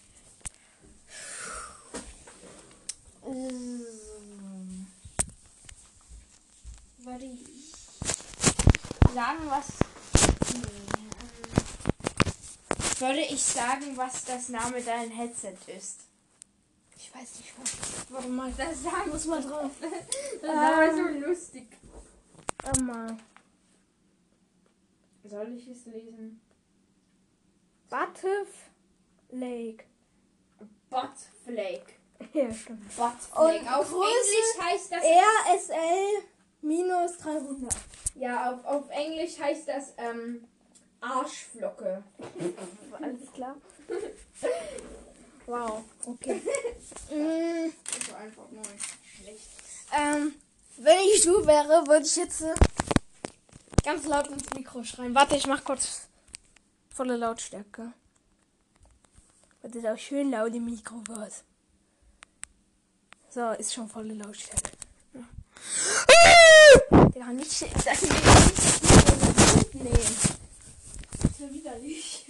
Ähm, 3.25 3.85
würde 6.99 7.25
ich 7.25 7.39
sagen, 9.13 9.49
was. 9.49 9.67
Ähm, 10.55 10.63
würde 12.99 13.21
ich 13.21 13.43
sagen, 13.43 13.97
was 13.97 14.23
das 14.25 14.49
Name 14.49 14.81
dein 14.81 15.11
Headset 15.11 15.57
ist. 15.67 16.01
Ich 16.97 17.13
weiß 17.13 17.35
nicht 17.39 17.53
was. 17.59 18.09
Warte 18.09 18.29
mal, 18.29 18.51
Das 18.53 18.83
sagen 18.83 19.09
muss 19.09 19.25
mal 19.25 19.41
drauf. 19.41 19.71
Das 20.41 20.49
war 20.49 20.95
so 20.95 21.27
lustig. 21.27 21.67
Mal. 22.81 23.17
Soll 25.25 25.53
ich 25.57 25.67
es 25.67 25.85
lesen? 25.85 26.39
Butterf 27.89 28.47
Lake. 29.33 29.85
Buttflake. 30.89 31.93
Ja, 32.33 32.53
stimmt. 32.53 32.87
Buttflake. 32.95 33.59
Und 33.59 33.67
Auf 33.73 33.89
Größe 33.91 34.07
Englisch 34.07 34.59
heißt 34.61 34.91
das. 34.93 35.03
RSL 35.03 36.23
minus 36.61 37.17
300. 37.17 37.75
Ja, 38.15 38.51
auf, 38.53 38.63
auf 38.65 38.89
Englisch 38.91 39.37
heißt 39.39 39.67
das 39.67 39.93
ähm, 39.97 40.47
Arschflocke. 41.01 42.01
Alles 43.01 43.31
klar. 43.33 43.55
Wow, 45.47 45.83
okay. 46.05 46.35
mm, 47.11 47.73
Das 47.91 48.11
war 48.13 48.19
einfach 48.19 48.49
nur 48.51 48.63
schlecht. 48.63 49.41
ähm, 49.91 50.33
wenn 50.77 50.99
ich 51.13 51.23
du 51.23 51.45
wäre, 51.45 51.85
würde 51.87 52.05
ich 52.05 52.15
jetzt 52.15 52.41
äh, 52.41 52.53
ganz 53.83 54.05
laut 54.05 54.27
ins 54.29 54.49
Mikro 54.55 54.81
schreien. 54.83 55.13
Warte, 55.13 55.35
ich 55.35 55.45
mach 55.47 55.63
kurz 55.65 56.07
volle 56.89 57.17
Lautstärke. 57.17 57.91
Weil 59.73 59.81
das 59.81 59.91
auch 59.91 59.97
schön 59.97 60.29
laut 60.29 60.53
im 60.53 60.65
Mikro 60.65 61.01
wird. 61.07 61.33
So, 63.29 63.49
ist 63.51 63.73
schon 63.73 63.89
volle 63.89 64.13
Lautstärke. 64.13 64.69
Ja. 65.13 65.23
Ja, 67.15 67.27
nicht, 67.33 67.61
das 67.85 68.01
will 68.03 68.11
ich 68.11 69.55
nicht 69.55 69.75
nehmen. 69.75 70.17
Das 71.21 71.31
ist 71.31 71.39
ja 71.39 71.51
widerlich. 71.51 72.25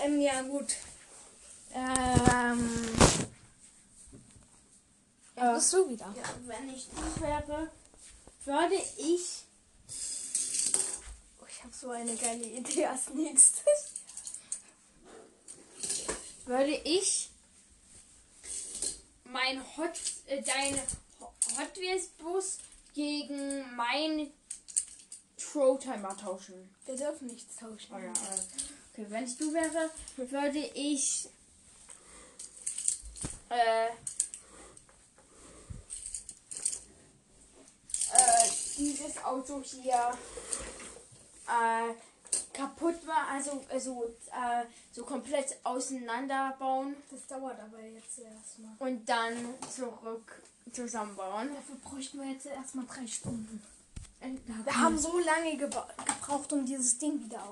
Ähm, 0.00 0.20
ja, 0.20 0.42
gut. 0.42 0.74
Ähm. 1.72 2.68
Ja, 5.36 5.54
bist 5.54 5.72
du 5.72 5.88
wieder. 5.88 6.14
Ja, 6.16 6.34
wenn 6.46 6.68
ich 6.68 6.88
du 6.90 7.20
wäre, 7.22 7.70
würde 8.44 8.82
ich. 8.98 9.44
Oh, 11.40 11.46
ich 11.48 11.62
habe 11.64 11.72
so 11.72 11.90
eine 11.90 12.14
geile 12.14 12.44
Idee 12.44 12.86
als 12.86 13.08
nächstes. 13.14 13.93
Würde 16.46 16.74
ich 16.84 17.30
mein 19.24 19.62
Hot, 19.76 19.98
äh, 20.26 20.42
dein 20.42 20.78
Hot 21.58 21.76
Wheels 21.76 22.08
Bus 22.18 22.58
gegen 22.94 23.74
mein 23.76 24.30
Trolltimer 25.38 26.16
tauschen. 26.16 26.74
Wir 26.84 26.96
dürfen 26.96 27.28
nichts 27.28 27.56
tauschen. 27.56 27.94
Oh 27.94 27.98
ja, 27.98 28.12
äh, 28.12 28.40
okay, 28.92 29.06
wenn 29.08 29.24
ich 29.24 29.38
du 29.38 29.52
wäre, 29.54 29.90
würde 30.16 30.58
ich 30.74 31.28
äh, 33.48 33.86
äh, 38.12 38.50
dieses 38.76 39.24
Auto 39.24 39.62
hier 39.62 40.18
äh, 41.48 41.94
kaputt 42.54 43.04
machen, 43.06 43.26
also, 43.32 43.62
also 43.70 44.04
äh, 44.32 44.64
so 44.92 45.04
komplett 45.04 45.56
auseinanderbauen 45.64 46.94
Das 47.10 47.26
dauert 47.26 47.58
aber 47.60 47.80
jetzt 47.82 48.18
erstmal. 48.18 48.70
und 48.78 49.06
dann 49.08 49.34
zurück 49.74 50.42
zusammenbauen. 50.72 51.50
Dafür 51.54 51.76
bräuchten 51.84 52.20
wir 52.20 52.30
jetzt 52.30 52.46
erstmal 52.46 52.86
drei 52.86 53.06
Stunden. 53.06 53.62
Und 54.20 54.40
da 54.48 54.64
Wir 54.64 54.78
haben 54.80 54.98
so 54.98 55.18
lange 55.18 55.50
gebra- 55.56 55.86
gebraucht, 56.04 56.52
um 56.52 56.64
dieses 56.64 56.96
Ding 56.98 57.22
wieder 57.22 57.42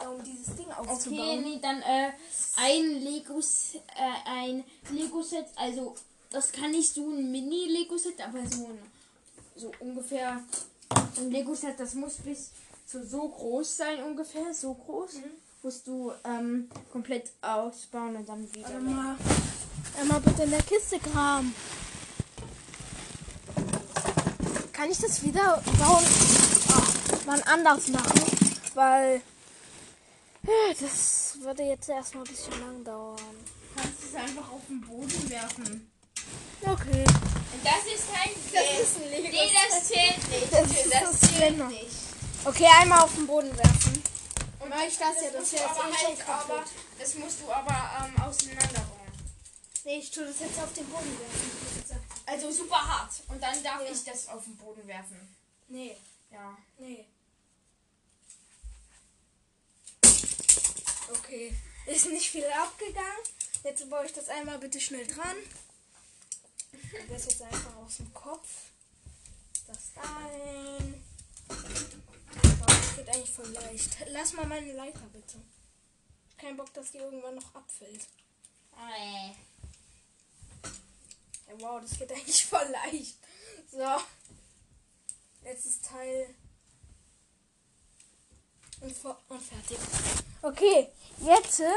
äh, 0.00 0.06
um 0.06 0.22
dieses 0.22 0.54
Ding 0.54 0.66
Okay, 0.78 0.88
aufzubauen. 0.90 1.42
nee, 1.42 1.58
dann 1.62 1.80
äh, 1.82 2.10
ein 2.56 3.00
Lego, 3.02 3.38
äh, 3.40 4.28
ein 4.30 4.64
Lego 4.90 5.22
Set, 5.22 5.46
also 5.56 5.94
das 6.30 6.52
kann 6.52 6.70
nicht 6.72 6.92
so 6.92 7.08
ein 7.08 7.30
Mini 7.32 7.64
Lego 7.68 7.96
Set, 7.96 8.20
aber 8.20 8.46
so 8.46 8.66
ein, 8.66 8.78
so 9.56 9.72
ungefähr 9.80 10.42
ein 11.16 11.30
Lego 11.30 11.54
Set, 11.54 11.80
das 11.80 11.94
muss 11.94 12.16
bis 12.18 12.50
zu 12.88 13.06
so 13.06 13.28
groß 13.28 13.76
sein 13.76 14.02
ungefähr, 14.02 14.54
so 14.54 14.72
groß. 14.72 15.16
Musst 15.62 15.86
du 15.86 16.12
ähm, 16.24 16.70
komplett 16.90 17.30
ausbauen 17.42 18.16
und 18.16 18.28
dann 18.28 18.54
wieder. 18.54 18.68
Warte 18.68 18.80
mal. 18.80 19.16
Einmal 20.00 20.20
bitte 20.20 20.44
in 20.44 20.50
der 20.50 20.62
Kiste 20.62 20.98
graben. 20.98 21.54
Kann 24.72 24.90
ich 24.90 24.98
das 24.98 25.22
wieder 25.22 25.62
bauen? 25.78 26.04
Ach, 26.70 27.26
mal 27.26 27.42
anders 27.46 27.88
machen, 27.88 28.22
weil 28.74 29.16
äh, 30.46 30.74
das 30.80 31.36
würde 31.40 31.64
jetzt 31.64 31.88
erstmal 31.88 32.24
ein 32.24 32.30
bisschen 32.30 32.60
lang 32.60 32.84
dauern. 32.84 33.18
kannst 33.76 34.04
es 34.04 34.14
einfach 34.14 34.50
auf 34.50 34.62
den 34.68 34.80
Boden 34.80 35.28
werfen. 35.30 35.90
Okay. 36.62 37.04
Und 37.04 37.64
das 37.64 37.92
ist 37.92 38.12
kein 38.12 38.32
Das 38.52 38.80
ist 38.80 38.96
ein 38.96 39.10
Lego. 39.10 39.28
Nee, 39.30 39.50
das 39.68 39.84
zählt 39.84 40.28
nicht. 40.30 40.52
Das 40.52 40.68
das 40.90 41.20
das 41.20 41.36
zählt 41.36 41.68
nicht. 41.68 42.07
Okay, 42.44 42.66
einmal 42.80 43.00
auf 43.00 43.14
den 43.14 43.26
Boden 43.26 43.56
werfen. 43.56 44.02
Und 44.60 44.68
Mach 44.70 44.82
ich 44.82 44.98
das 44.98 45.16
ja, 45.22 45.30
das 45.30 45.42
ist 45.44 45.52
du 45.52 45.56
jetzt 45.56 45.70
eh 45.70 45.74
schon 45.74 46.08
halt 46.08 46.28
aber, 46.28 46.64
das 46.98 47.14
musst 47.14 47.40
du 47.40 47.50
aber 47.50 48.06
ähm, 48.06 48.22
auseinanderbauen. 48.22 49.12
Nee, 49.84 49.98
ich 49.98 50.10
tue 50.10 50.24
das 50.26 50.40
jetzt 50.40 50.58
auf 50.58 50.72
den 50.72 50.86
Boden 50.88 51.18
werfen. 51.20 52.00
Also 52.26 52.50
super 52.50 52.76
hart. 52.86 53.12
Und 53.28 53.42
dann 53.42 53.62
darf 53.62 53.80
ich 53.90 54.04
das 54.04 54.28
auf 54.28 54.44
den 54.44 54.56
Boden 54.56 54.86
werfen. 54.86 55.34
Nee, 55.68 55.96
Ja. 56.30 56.56
nee. 56.78 57.06
Okay. 61.10 61.54
Ist 61.86 62.06
nicht 62.06 62.30
viel 62.30 62.44
abgegangen. 62.44 63.22
Jetzt 63.64 63.88
baue 63.88 64.04
ich 64.04 64.12
das 64.12 64.28
einmal 64.28 64.58
bitte 64.58 64.78
schnell 64.80 65.06
dran. 65.06 65.36
Das 67.08 67.24
jetzt 67.24 67.42
einfach 67.42 67.76
aus 67.76 67.96
dem 67.96 68.12
Kopf. 68.12 68.48
Das 69.66 69.78
rein. 69.96 71.02
Geht 72.98 73.14
eigentlich 73.14 73.30
voll 73.30 73.48
leicht. 73.50 73.96
Lass 74.08 74.32
mal 74.32 74.46
meine 74.46 74.72
Leiter 74.72 75.06
bitte. 75.12 75.40
Kein 76.36 76.56
Bock, 76.56 76.74
dass 76.74 76.90
die 76.90 76.98
irgendwann 76.98 77.36
noch 77.36 77.54
abfällt. 77.54 78.08
Ja, 81.46 81.54
wow, 81.60 81.80
das 81.80 81.96
geht 81.96 82.10
eigentlich 82.16 82.44
voll 82.44 82.66
leicht. 82.68 83.16
So. 83.70 83.86
Letztes 85.44 85.80
Teil. 85.80 86.34
Und, 88.80 88.96
und 89.28 89.42
fertig. 89.42 89.78
Okay, 90.42 90.88
jetzt, 91.20 91.60
äh, 91.60 91.72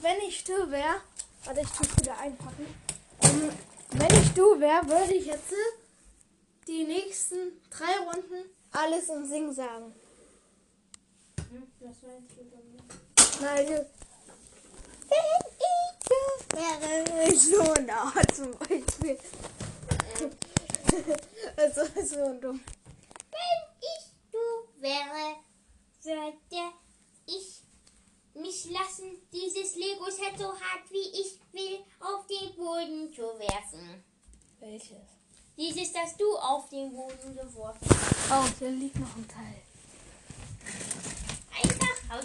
wenn 0.00 0.20
ich 0.28 0.44
du 0.44 0.70
wäre, 0.70 1.00
warte, 1.42 1.60
ich 1.60 1.70
tue 1.70 1.96
wieder 1.96 2.16
einpacken. 2.18 2.66
Ähm, 3.22 3.50
wenn 3.90 4.22
ich 4.22 4.30
du 4.34 4.60
wäre, 4.60 4.86
würde 4.86 5.14
ich 5.14 5.26
jetzt 5.26 5.50
äh, 5.50 6.66
die 6.68 6.84
nächsten 6.84 7.60
drei 7.70 7.98
Runden 7.98 8.48
alles 8.70 9.08
im 9.08 9.26
Sing 9.26 9.52
sagen. 9.52 9.92
Das 11.50 12.02
war 12.04 12.10
jetzt 12.12 12.38
also, 12.38 12.46
wenn 12.52 12.76
ich 17.28 17.32
wäre, 17.32 17.36
so 17.36 17.74
da 17.74 18.12
zum 18.32 18.52
Beispiel. 18.58 19.18
also, 21.56 21.80
so 22.04 22.40
dumm. 22.40 22.60
Wenn 23.30 23.60
ich 23.80 24.04
du 24.30 24.80
wäre, 24.80 25.36
würde 26.04 26.72
ich 27.26 27.62
mich 28.34 28.70
lassen, 28.70 29.20
dieses 29.32 29.74
Lego-Set 29.74 30.38
so 30.38 30.52
hart 30.52 30.88
wie 30.90 31.20
ich 31.20 31.40
will 31.52 31.80
auf 31.98 32.26
den 32.28 32.54
Boden 32.54 33.12
zu 33.12 33.22
werfen. 33.22 34.04
Welches? 34.60 35.18
Dieses, 35.56 35.92
das 35.92 36.16
du 36.16 36.36
auf 36.36 36.68
den 36.68 36.92
Boden 36.92 37.34
geworfen 37.34 37.88
hast. 37.90 38.30
Oh, 38.30 38.48
hier 38.60 38.70
liegt 38.70 39.00
noch 39.00 39.16
ein 39.16 39.26
Teil. 39.26 39.62
Und 42.10 42.24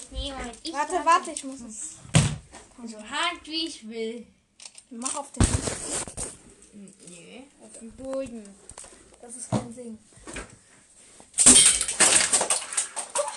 ich 0.64 0.74
Warte, 0.74 0.94
werfe. 0.94 1.06
warte, 1.06 1.32
ich 1.32 1.44
muss 1.44 1.62
es. 1.62 1.98
So 2.86 2.98
hart 2.98 3.46
wie 3.46 3.68
ich 3.68 3.88
will. 3.88 4.26
Mach 4.90 5.16
auf 5.16 5.32
den 5.32 5.44
Tisch. 5.44 5.56
Nö, 6.74 7.44
auf 7.64 7.72
dem 7.80 7.92
Boden. 7.92 8.44
Das 9.22 9.36
ist 9.36 9.50
kein 9.50 9.72
Sing. 9.74 9.98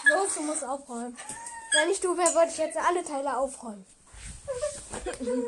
Los, 0.05 0.35
du 0.35 0.43
musst 0.43 0.65
aufräumen. 0.65 1.17
Wenn 1.73 1.91
ich 1.91 2.01
du 2.01 2.17
wäre, 2.17 2.35
würde 2.35 2.51
ich 2.51 2.57
jetzt 2.59 2.77
alle 2.79 3.05
Teile 3.05 3.37
aufräumen. 3.37 3.85
Nö, 5.21 5.45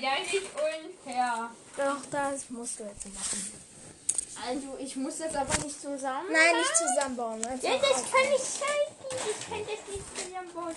das 0.00 0.34
ist 0.34 0.46
unfair. 0.54 1.50
Doch, 1.76 2.04
das 2.10 2.50
musst 2.50 2.80
du 2.80 2.84
jetzt 2.84 3.06
machen. 3.14 3.52
Also, 4.46 4.76
ich 4.78 4.96
muss 4.96 5.18
das 5.18 5.34
aber 5.34 5.56
nicht 5.64 5.80
zusammen. 5.80 6.28
Nein, 6.30 6.56
nicht 6.56 6.76
zusammenbauen. 6.76 7.42
Ja, 7.42 7.76
das 7.76 8.04
kann 8.10 8.32
ich 8.34 8.42
schalten. 8.42 9.30
Ich 9.30 9.48
kann 9.48 9.60
das 9.60 9.94
nicht 9.94 10.06
zusammenbauen. 10.16 10.74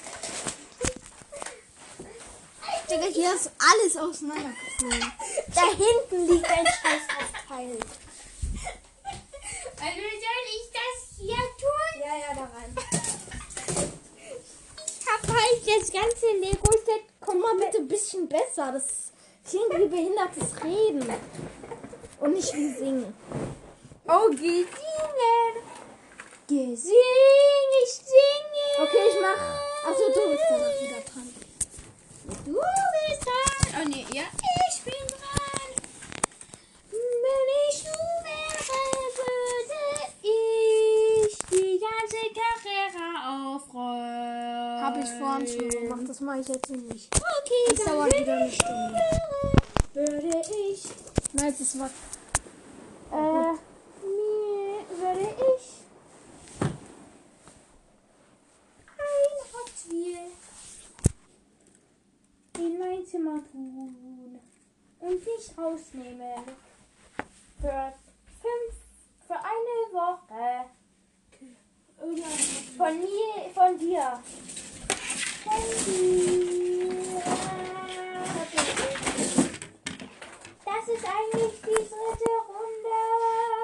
Digga, 2.89 3.05
hier 3.05 3.33
ist 3.33 3.51
alles 3.57 3.95
auseinandergeflogen. 3.97 5.11
Da 5.55 5.61
hinten 5.69 6.27
liegt 6.33 6.49
ein 6.49 6.65
scheiß 6.65 7.01
Teil. 7.47 7.77
Also 9.79 10.01
soll 10.01 10.45
ich 10.47 10.71
das 10.71 11.17
hier 11.17 11.35
tun? 11.35 11.99
Ja, 11.99 12.15
ja, 12.17 12.33
da 12.35 12.41
rein. 12.41 12.75
Ich 14.85 15.07
hab 15.07 15.27
halt 15.27 15.61
das 15.67 15.91
ganze 15.91 16.27
Lego-Set. 16.39 17.03
Komm 17.19 17.39
mal 17.39 17.55
bitte 17.57 17.77
ein 17.77 17.87
bisschen 17.87 18.27
besser. 18.27 18.71
Das 18.73 18.85
ist 18.85 19.53
irgendwie 19.53 19.87
behindertes 19.87 20.63
Reden. 20.63 21.05
Und 22.19 22.33
nicht 22.33 22.53
wie 22.53 22.73
singen. 22.73 23.13
Oh, 24.07 24.29
gesingen. 24.29 24.67
Gesing, 26.47 27.71
ich 27.83 27.91
singe. 27.93 28.67
Okay, 28.81 29.03
ich 29.09 29.17
mach. 29.21 29.41
Achso, 29.89 30.03
du 30.13 30.21
bist 30.31 30.43
danach 30.49 30.81
wieder 30.81 31.01
dran. 31.01 31.27
Du 32.45 32.53
bist 32.53 33.25
dran. 33.25 33.81
Oh 33.81 33.85
nee, 33.89 34.05
ja, 34.13 34.23
ich 34.69 34.81
bin 34.83 35.07
dran. 35.07 35.69
Wenn 36.91 37.49
ich 37.69 37.77
du 37.83 37.95
wäre, 38.25 38.81
würde 39.17 39.81
ich 40.23 41.37
die 41.49 41.79
ganze 41.79 42.21
Carrera 42.35 43.55
aufrollen. 43.55 44.81
Hab 44.83 44.97
ich 44.97 45.09
vorhin 45.19 45.47
schon 45.47 45.69
gemacht. 45.69 46.01
Das 46.09 46.19
mache 46.19 46.39
ich 46.39 46.47
jetzt 46.49 46.69
nicht. 46.69 47.09
Okay, 47.15 47.63
Das 47.69 47.77
dann 47.85 47.95
dauert 47.95 48.19
wieder 48.19 48.33
eine 48.33 48.51
Stunde. 48.51 48.99
würde 49.93 50.41
ich, 50.69 50.83
Nein, 51.33 51.55
das 51.57 51.79
war. 51.79 51.89
äh, 53.13 53.53
mir 54.03 54.83
würde 54.97 55.21
ich 55.21 55.65
ein 58.97 59.37
Hot 59.53 59.71
Wheel 59.89 60.27
in 62.57 62.79
mein 62.79 63.05
Zimmer 63.05 63.39
tun 63.51 64.39
und 64.99 65.25
dich 65.71 65.95
rausnehmen. 65.95 66.43
Für 67.59 67.93
fünf, 68.41 68.75
für 69.27 69.35
eine 69.35 69.93
Woche. 69.93 70.65
Von 72.77 72.99
mir, 72.99 73.49
von 73.53 73.77
dir. 73.77 74.19
Von 75.43 75.63
dir. 75.85 77.21
Das 80.65 80.87
ist 80.87 81.05
eigentlich 81.05 81.61
die 81.61 81.75
dritte 81.75 82.31
Runde. 82.47 83.01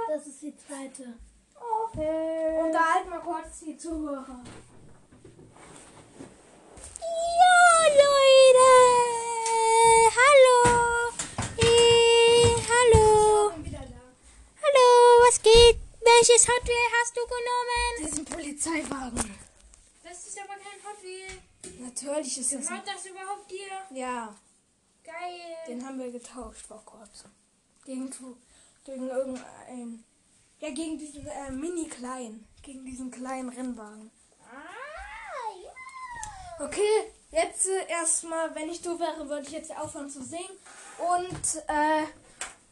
Das 0.08 0.28
ist 0.28 0.42
die 0.42 0.56
zweite. 0.56 1.18
Okay. 1.56 2.60
Unterhalt 2.64 3.10
mal 3.10 3.20
kurz 3.20 3.60
die 3.62 3.78
Zuhörer. 3.78 4.44
Ja, 7.02 7.58
Leute. 7.90 8.70
Hallo. 10.20 10.58
Hey, 11.58 12.56
hallo. 12.70 13.50
bin 13.56 13.66
wieder 13.66 13.80
da. 13.80 14.02
Hallo, 14.62 14.88
was 15.26 15.42
geht? 15.42 15.78
Welches 16.48 16.62
Hot 16.62 16.68
Wheel 16.68 16.76
hast 17.02 17.18
du 17.18 17.22
genommen? 17.28 18.06
Diesen 18.06 18.26
Polizeiwagen. 18.26 19.38
Das 20.04 20.28
ist 20.28 20.40
aber 20.40 20.54
kein 20.54 20.82
Hot 20.86 21.04
Wheel. 21.04 21.84
Natürlich 21.84 22.38
ist 22.38 22.54
das. 22.54 22.68
Gehört 22.68 22.88
das 22.88 23.06
überhaupt 23.06 23.52
dir? 23.52 23.98
Ja, 23.98 24.34
Geil. 25.04 25.58
den 25.68 25.86
haben 25.86 26.00
wir 26.00 26.10
getauscht 26.12 26.66
vor 26.66 26.84
kurzem. 26.86 27.32
Gegen, 27.86 28.10
gegen 28.86 29.10
irgendein. 29.10 30.04
Ja, 30.60 30.70
gegen 30.70 30.98
diesen 30.98 31.28
äh, 31.28 31.52
mini-kleinen. 31.52 32.48
Gegen 32.64 32.86
diesen 32.86 33.12
kleinen 33.12 33.50
Rennwagen. 33.50 34.10
Ah, 34.42 35.52
ja. 35.64 36.66
Okay, 36.66 37.12
jetzt 37.32 37.68
äh, 37.68 37.90
erstmal, 37.90 38.56
wenn 38.56 38.70
ich 38.70 38.82
du 38.82 38.98
wäre, 38.98 39.28
würde 39.28 39.46
ich 39.46 39.52
jetzt 39.52 39.76
aufhören 39.76 40.10
zu 40.10 40.24
singen. 40.24 40.58
Und 40.98 41.64
äh, 41.68 42.06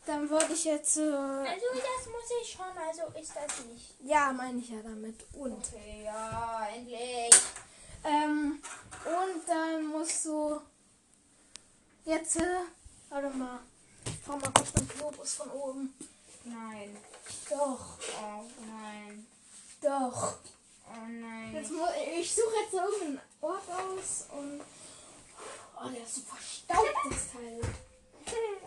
dann 0.06 0.30
würde 0.30 0.54
ich 0.54 0.64
jetzt. 0.66 0.98
Äh, 0.98 1.02
Also 1.02 1.66
das 1.74 2.06
muss 2.08 2.32
ich 2.42 2.52
schon, 2.52 2.66
also 2.78 3.04
ist 3.20 3.34
das 3.36 3.66
nicht. 3.66 3.96
ja, 4.04 4.32
meine 4.34 4.60
ich 4.60 4.70
ja 4.70 4.82
damit. 4.82 5.16
Und. 5.34 5.54
Okay, 5.54 6.04
ja, 6.06 6.68
endlich. 6.76 7.34
Ähm, 8.04 8.62
und 9.06 9.48
dann 9.50 9.86
musst 9.88 10.26
du 10.26 10.62
jetzt, 12.06 12.36
äh, 12.38 12.62
warte 13.10 13.30
mal, 13.30 13.60
brauch 14.26 14.38
mal 14.40 14.52
kurz 14.54 14.72
den 14.74 14.88
Globus 14.90 15.34
von 15.36 15.50
oben. 15.52 15.94
Nein. 16.44 16.96
Doch, 17.50 17.98
Oh 18.22 18.44
nein. 18.68 19.26
doch. 19.82 20.36
Oh 20.88 21.08
nein. 21.08 21.54
Jetzt 21.56 21.72
mu 21.72 21.84
ich 22.20 22.36
suche 22.36 22.56
jetzt 22.64 22.74
irgendeinen 22.74 23.22
Ort 23.42 23.64
aus 23.70 24.28
und, 24.38 24.62
oh, 25.78 25.90
der 25.90 26.04
ist 26.04 26.16
so 26.16 26.22
verstaubt, 26.22 26.94
das 27.10 27.32
Teil. 27.32 27.62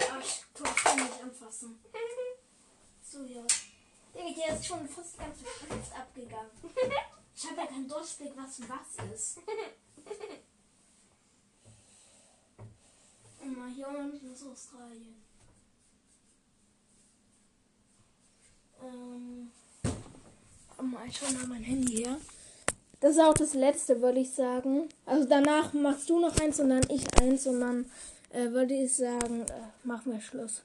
Ah, 0.00 0.18
ich 0.22 0.44
kann 0.54 0.96
nicht 0.96 1.22
anfassen. 1.22 1.78
So, 3.10 3.24
ja. 3.24 3.42
Digga, 4.14 4.28
hier 4.28 4.54
ist 4.54 4.66
schon 4.66 4.86
fast 4.86 5.16
Schrift 5.16 5.92
abgegangen. 5.96 6.50
Ich 7.34 7.44
habe 7.48 7.60
ja 7.60 7.66
keinen 7.68 7.88
Durchblick, 7.88 8.32
was 8.36 8.60
was 8.68 8.96
ist. 9.14 9.38
Und 13.40 13.56
mal 13.56 13.70
hier 13.70 13.86
unten 13.86 14.32
ist 14.32 14.44
Australien. 14.44 15.22
Ähm, 18.82 19.52
mal, 20.82 21.06
ich 21.06 21.16
schau 21.16 21.32
mal 21.32 21.46
mein 21.46 21.62
Handy 21.62 21.98
her. 21.98 22.18
Das 23.00 23.12
ist 23.12 23.20
auch 23.20 23.34
das 23.34 23.54
letzte, 23.54 24.02
würde 24.02 24.18
ich 24.18 24.30
sagen. 24.30 24.88
Also 25.06 25.28
danach 25.28 25.72
machst 25.72 26.10
du 26.10 26.18
noch 26.18 26.36
eins 26.40 26.58
und 26.58 26.70
dann 26.70 26.84
ich 26.90 27.06
eins 27.20 27.46
und 27.46 27.60
dann 27.60 27.90
äh, 28.30 28.50
würde 28.50 28.74
ich 28.74 28.96
sagen, 28.96 29.42
äh, 29.42 29.86
machen 29.86 30.12
wir 30.12 30.20
Schluss. 30.20 30.62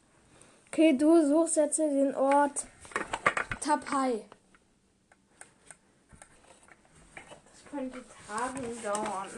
Okay, 0.67 0.97
du 0.97 1.27
suchst 1.27 1.55
jetzt 1.57 1.79
den 1.79 2.15
Ort 2.15 2.65
Tapai. 3.61 4.21
Das 7.15 7.71
könnte 7.71 8.03
Tagen 8.27 8.83
dauern. 8.83 9.29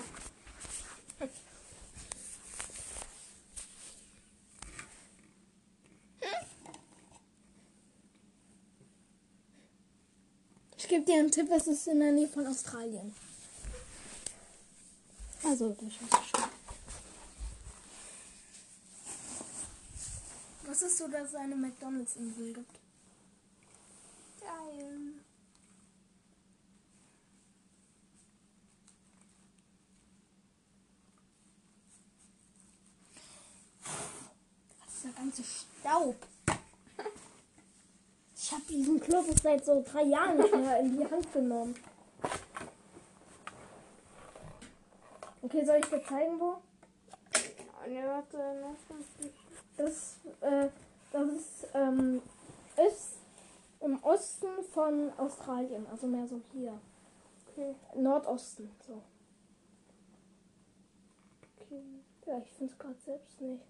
Ich 10.78 10.90
gebe 10.90 11.04
dir 11.04 11.16
einen 11.16 11.32
Tipp, 11.32 11.50
es 11.52 11.66
ist 11.66 11.88
in 11.88 12.00
der 12.00 12.12
Nähe 12.12 12.28
von 12.28 12.46
Australien. 12.46 13.14
Also, 15.44 15.70
das 15.70 15.94
hast 16.00 16.14
du 16.14 16.40
schon. 16.40 16.65
Was 20.76 20.82
ist 20.82 20.98
so, 20.98 21.08
dass 21.08 21.30
es 21.30 21.36
eine 21.36 21.56
McDonalds-Insel 21.56 22.52
gibt? 22.52 22.80
Geil. 24.42 25.14
Was 34.82 34.96
ist 34.96 35.04
der 35.06 35.12
ganze 35.12 35.44
Staub? 35.46 36.16
Ich 38.38 38.52
habe 38.52 38.64
diesen 38.70 39.00
Globus 39.00 39.42
seit 39.42 39.64
so 39.64 39.82
drei 39.82 40.04
Jahren 40.04 40.38
nicht 40.38 40.54
mehr 40.54 40.80
in 40.82 40.98
die 40.98 41.10
Hand 41.10 41.32
genommen. 41.32 41.74
Okay, 45.42 45.66
soll 45.66 45.78
ich 45.78 45.86
dir 45.86 46.04
zeigen, 46.04 46.38
wo? 46.38 46.62
Ne, 47.88 48.06
warte, 48.06 48.38
lass 48.62 48.98
uns 48.98 49.08
nicht. 49.20 49.45
Das, 49.78 50.20
äh, 50.42 50.70
das 51.12 51.30
ist, 51.30 51.68
ähm, 51.74 52.22
ist 52.88 53.18
im 53.82 54.02
Osten 54.04 54.64
von 54.72 55.12
Australien, 55.18 55.86
also 55.92 56.08
mehr 56.08 56.28
so 56.28 56.42
hier. 56.54 56.80
Okay. 57.48 57.76
Nordosten, 57.96 58.70
so. 58.86 59.02
okay. 61.60 61.82
Ja, 62.26 62.40
ich 62.40 62.52
finde 62.52 62.74
es 62.74 62.80
gerade 62.80 63.00
selbst 63.00 63.42
nicht. 63.42 63.64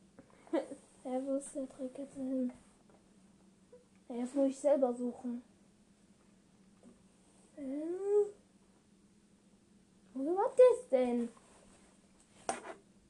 ja, 1.04 1.26
wo 1.26 1.36
ist 1.36 1.56
der 1.56 1.68
Trick 1.70 1.98
jetzt 1.98 2.15
hin? 2.15 2.54
Ja, 4.10 4.15
jetzt 4.15 4.36
muss 4.36 4.50
ich 4.50 4.60
selber 4.60 4.94
suchen. 4.94 5.44
Ähm, 7.58 7.96
wo 10.13 10.36
war 10.36 10.52
das 10.56 10.89
denn? 10.89 11.30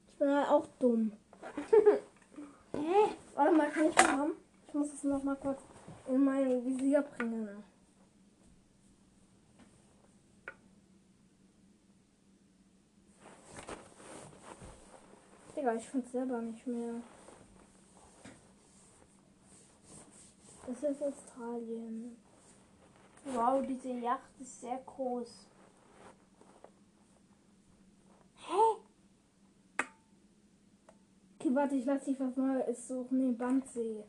Ich 0.08 0.16
bin 0.16 0.30
halt 0.30 0.50
auch 0.50 0.68
dumm. 0.80 1.12
Hä? 2.76 3.16
Warte 3.36 3.56
mal, 3.56 3.70
kann 3.72 3.90
ich 3.90 3.96
mal 3.96 4.18
haben? 4.18 4.32
Ich 4.68 4.74
muss 4.74 4.94
es 4.94 5.04
noch 5.04 5.24
mal 5.24 5.36
kurz 5.36 5.62
in 6.08 6.24
mein 6.24 6.66
Visier 6.66 7.02
bringen. 7.02 7.64
Digga, 15.56 15.74
ich 15.74 15.88
finde 15.88 16.08
selber 16.10 16.42
nicht 16.42 16.68
mehr. 16.68 16.96
Das 20.68 20.84
ist 20.84 21.02
Australien. 21.02 22.18
Wow, 23.26 23.66
diese 23.66 23.90
Yacht 23.90 24.30
ist 24.40 24.62
sehr 24.62 24.80
groß. 24.86 25.48
Hä? 28.48 28.86
Warte, 31.56 31.76
ich 31.76 31.86
lass 31.86 32.04
dich 32.04 32.20
was 32.20 32.36
Neues 32.36 32.88
suchen. 32.88 33.18
Nee, 33.18 33.34
Bandsee. 33.34 34.04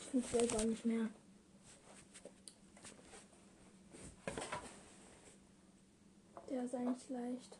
Ich 0.00 0.06
finde 0.06 0.26
selber 0.26 0.64
nicht 0.64 0.84
mehr. 0.84 1.08
Der 6.48 6.64
ist 6.64 6.74
eigentlich 6.74 7.08
leicht. 7.10 7.58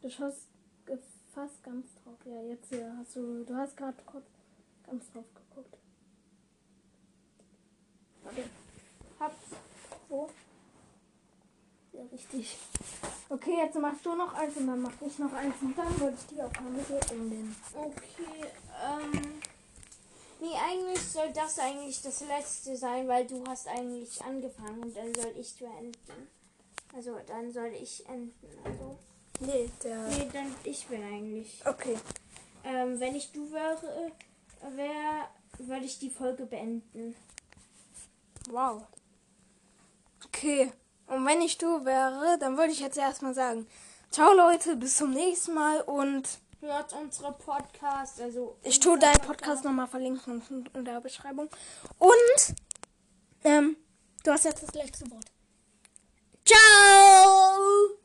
Du 0.00 0.10
schaust 0.10 0.48
fast 1.32 1.62
ganz 1.62 1.86
drauf. 1.94 2.18
Ja, 2.24 2.42
jetzt 2.42 2.68
hier 2.68 2.94
hast 2.98 3.16
du. 3.16 3.44
Du 3.44 3.54
hast 3.54 3.76
gerade 3.76 3.96
ganz 4.84 5.10
drauf 5.12 5.24
geguckt. 5.34 5.78
Warte. 8.24 8.44
Hab's. 9.18 9.56
Wo? 10.08 10.28
Ja, 11.92 12.02
richtig. 12.10 12.56
Okay, 13.28 13.56
jetzt 13.58 13.78
machst 13.78 14.04
du 14.04 14.14
noch 14.14 14.32
eins 14.34 14.56
und 14.56 14.66
dann 14.66 14.82
mach 14.82 14.92
ich 15.06 15.18
noch 15.18 15.32
eins 15.32 15.54
und 15.60 15.76
dann 15.76 16.00
würde 16.00 16.16
ich 16.18 16.26
die 16.34 16.42
Aufnahme 16.42 16.84
hier 16.86 17.00
umnehmen. 17.10 17.54
Okay, 17.74 18.46
ähm. 18.82 19.42
Nee, 20.40 20.54
eigentlich 20.68 21.00
soll 21.00 21.32
das 21.32 21.58
eigentlich 21.58 22.02
das 22.02 22.20
letzte 22.22 22.76
sein, 22.76 23.06
weil 23.06 23.26
du 23.26 23.44
hast 23.46 23.68
eigentlich 23.68 24.20
angefangen 24.24 24.82
und 24.82 24.96
dann 24.96 25.14
soll 25.14 25.32
ich 25.38 25.54
beenden. 25.56 25.92
Also 26.94 27.16
dann 27.26 27.52
soll 27.52 27.72
ich 27.80 28.04
enden. 28.08 28.34
Also. 28.64 28.98
Nee, 29.40 29.70
der. 29.84 30.08
Nee, 30.08 30.28
dann 30.32 30.54
ich 30.64 30.86
bin 30.86 31.02
eigentlich. 31.02 31.62
Okay. 31.64 31.96
Ähm, 32.64 32.98
wenn 33.00 33.14
ich 33.14 33.32
du 33.32 33.50
wäre, 33.52 34.12
wär, 34.74 35.30
würde 35.58 35.84
ich 35.84 35.98
die 35.98 36.10
Folge 36.10 36.46
beenden. 36.46 37.14
Wow. 38.50 38.82
Okay. 40.24 40.72
Und 41.12 41.26
wenn 41.26 41.42
ich 41.42 41.58
du 41.58 41.84
wäre, 41.84 42.38
dann 42.38 42.56
würde 42.56 42.72
ich 42.72 42.80
jetzt 42.80 42.96
erstmal 42.96 43.34
sagen, 43.34 43.66
ciao 44.10 44.32
Leute, 44.32 44.76
bis 44.76 44.96
zum 44.96 45.10
nächsten 45.10 45.52
Mal 45.52 45.82
und 45.82 46.26
Hört 46.60 46.94
unsere 46.94 47.32
Podcast, 47.32 48.18
also. 48.18 48.56
ich 48.62 48.80
tue 48.80 48.98
deinen 48.98 49.20
Podcast 49.20 49.62
nochmal 49.62 49.88
verlinken 49.88 50.42
in 50.72 50.86
der 50.86 51.02
Beschreibung. 51.02 51.50
Und 51.98 52.56
ähm, 53.44 53.76
du 54.24 54.30
hast 54.30 54.46
jetzt 54.46 54.62
das 54.62 54.72
letzte 54.72 55.10
Wort. 55.10 55.26
Ciao! 56.46 57.98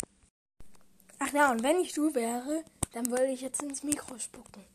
Ach 1.20 1.32
ja, 1.32 1.52
und 1.52 1.64
wenn 1.64 1.80
ich 1.80 1.94
du 1.94 2.14
wäre, 2.14 2.66
dann 2.92 3.10
würde 3.10 3.28
ich 3.28 3.40
jetzt 3.40 3.64
ins 3.64 3.84
Mikro 3.84 4.18
spucken. 4.20 4.66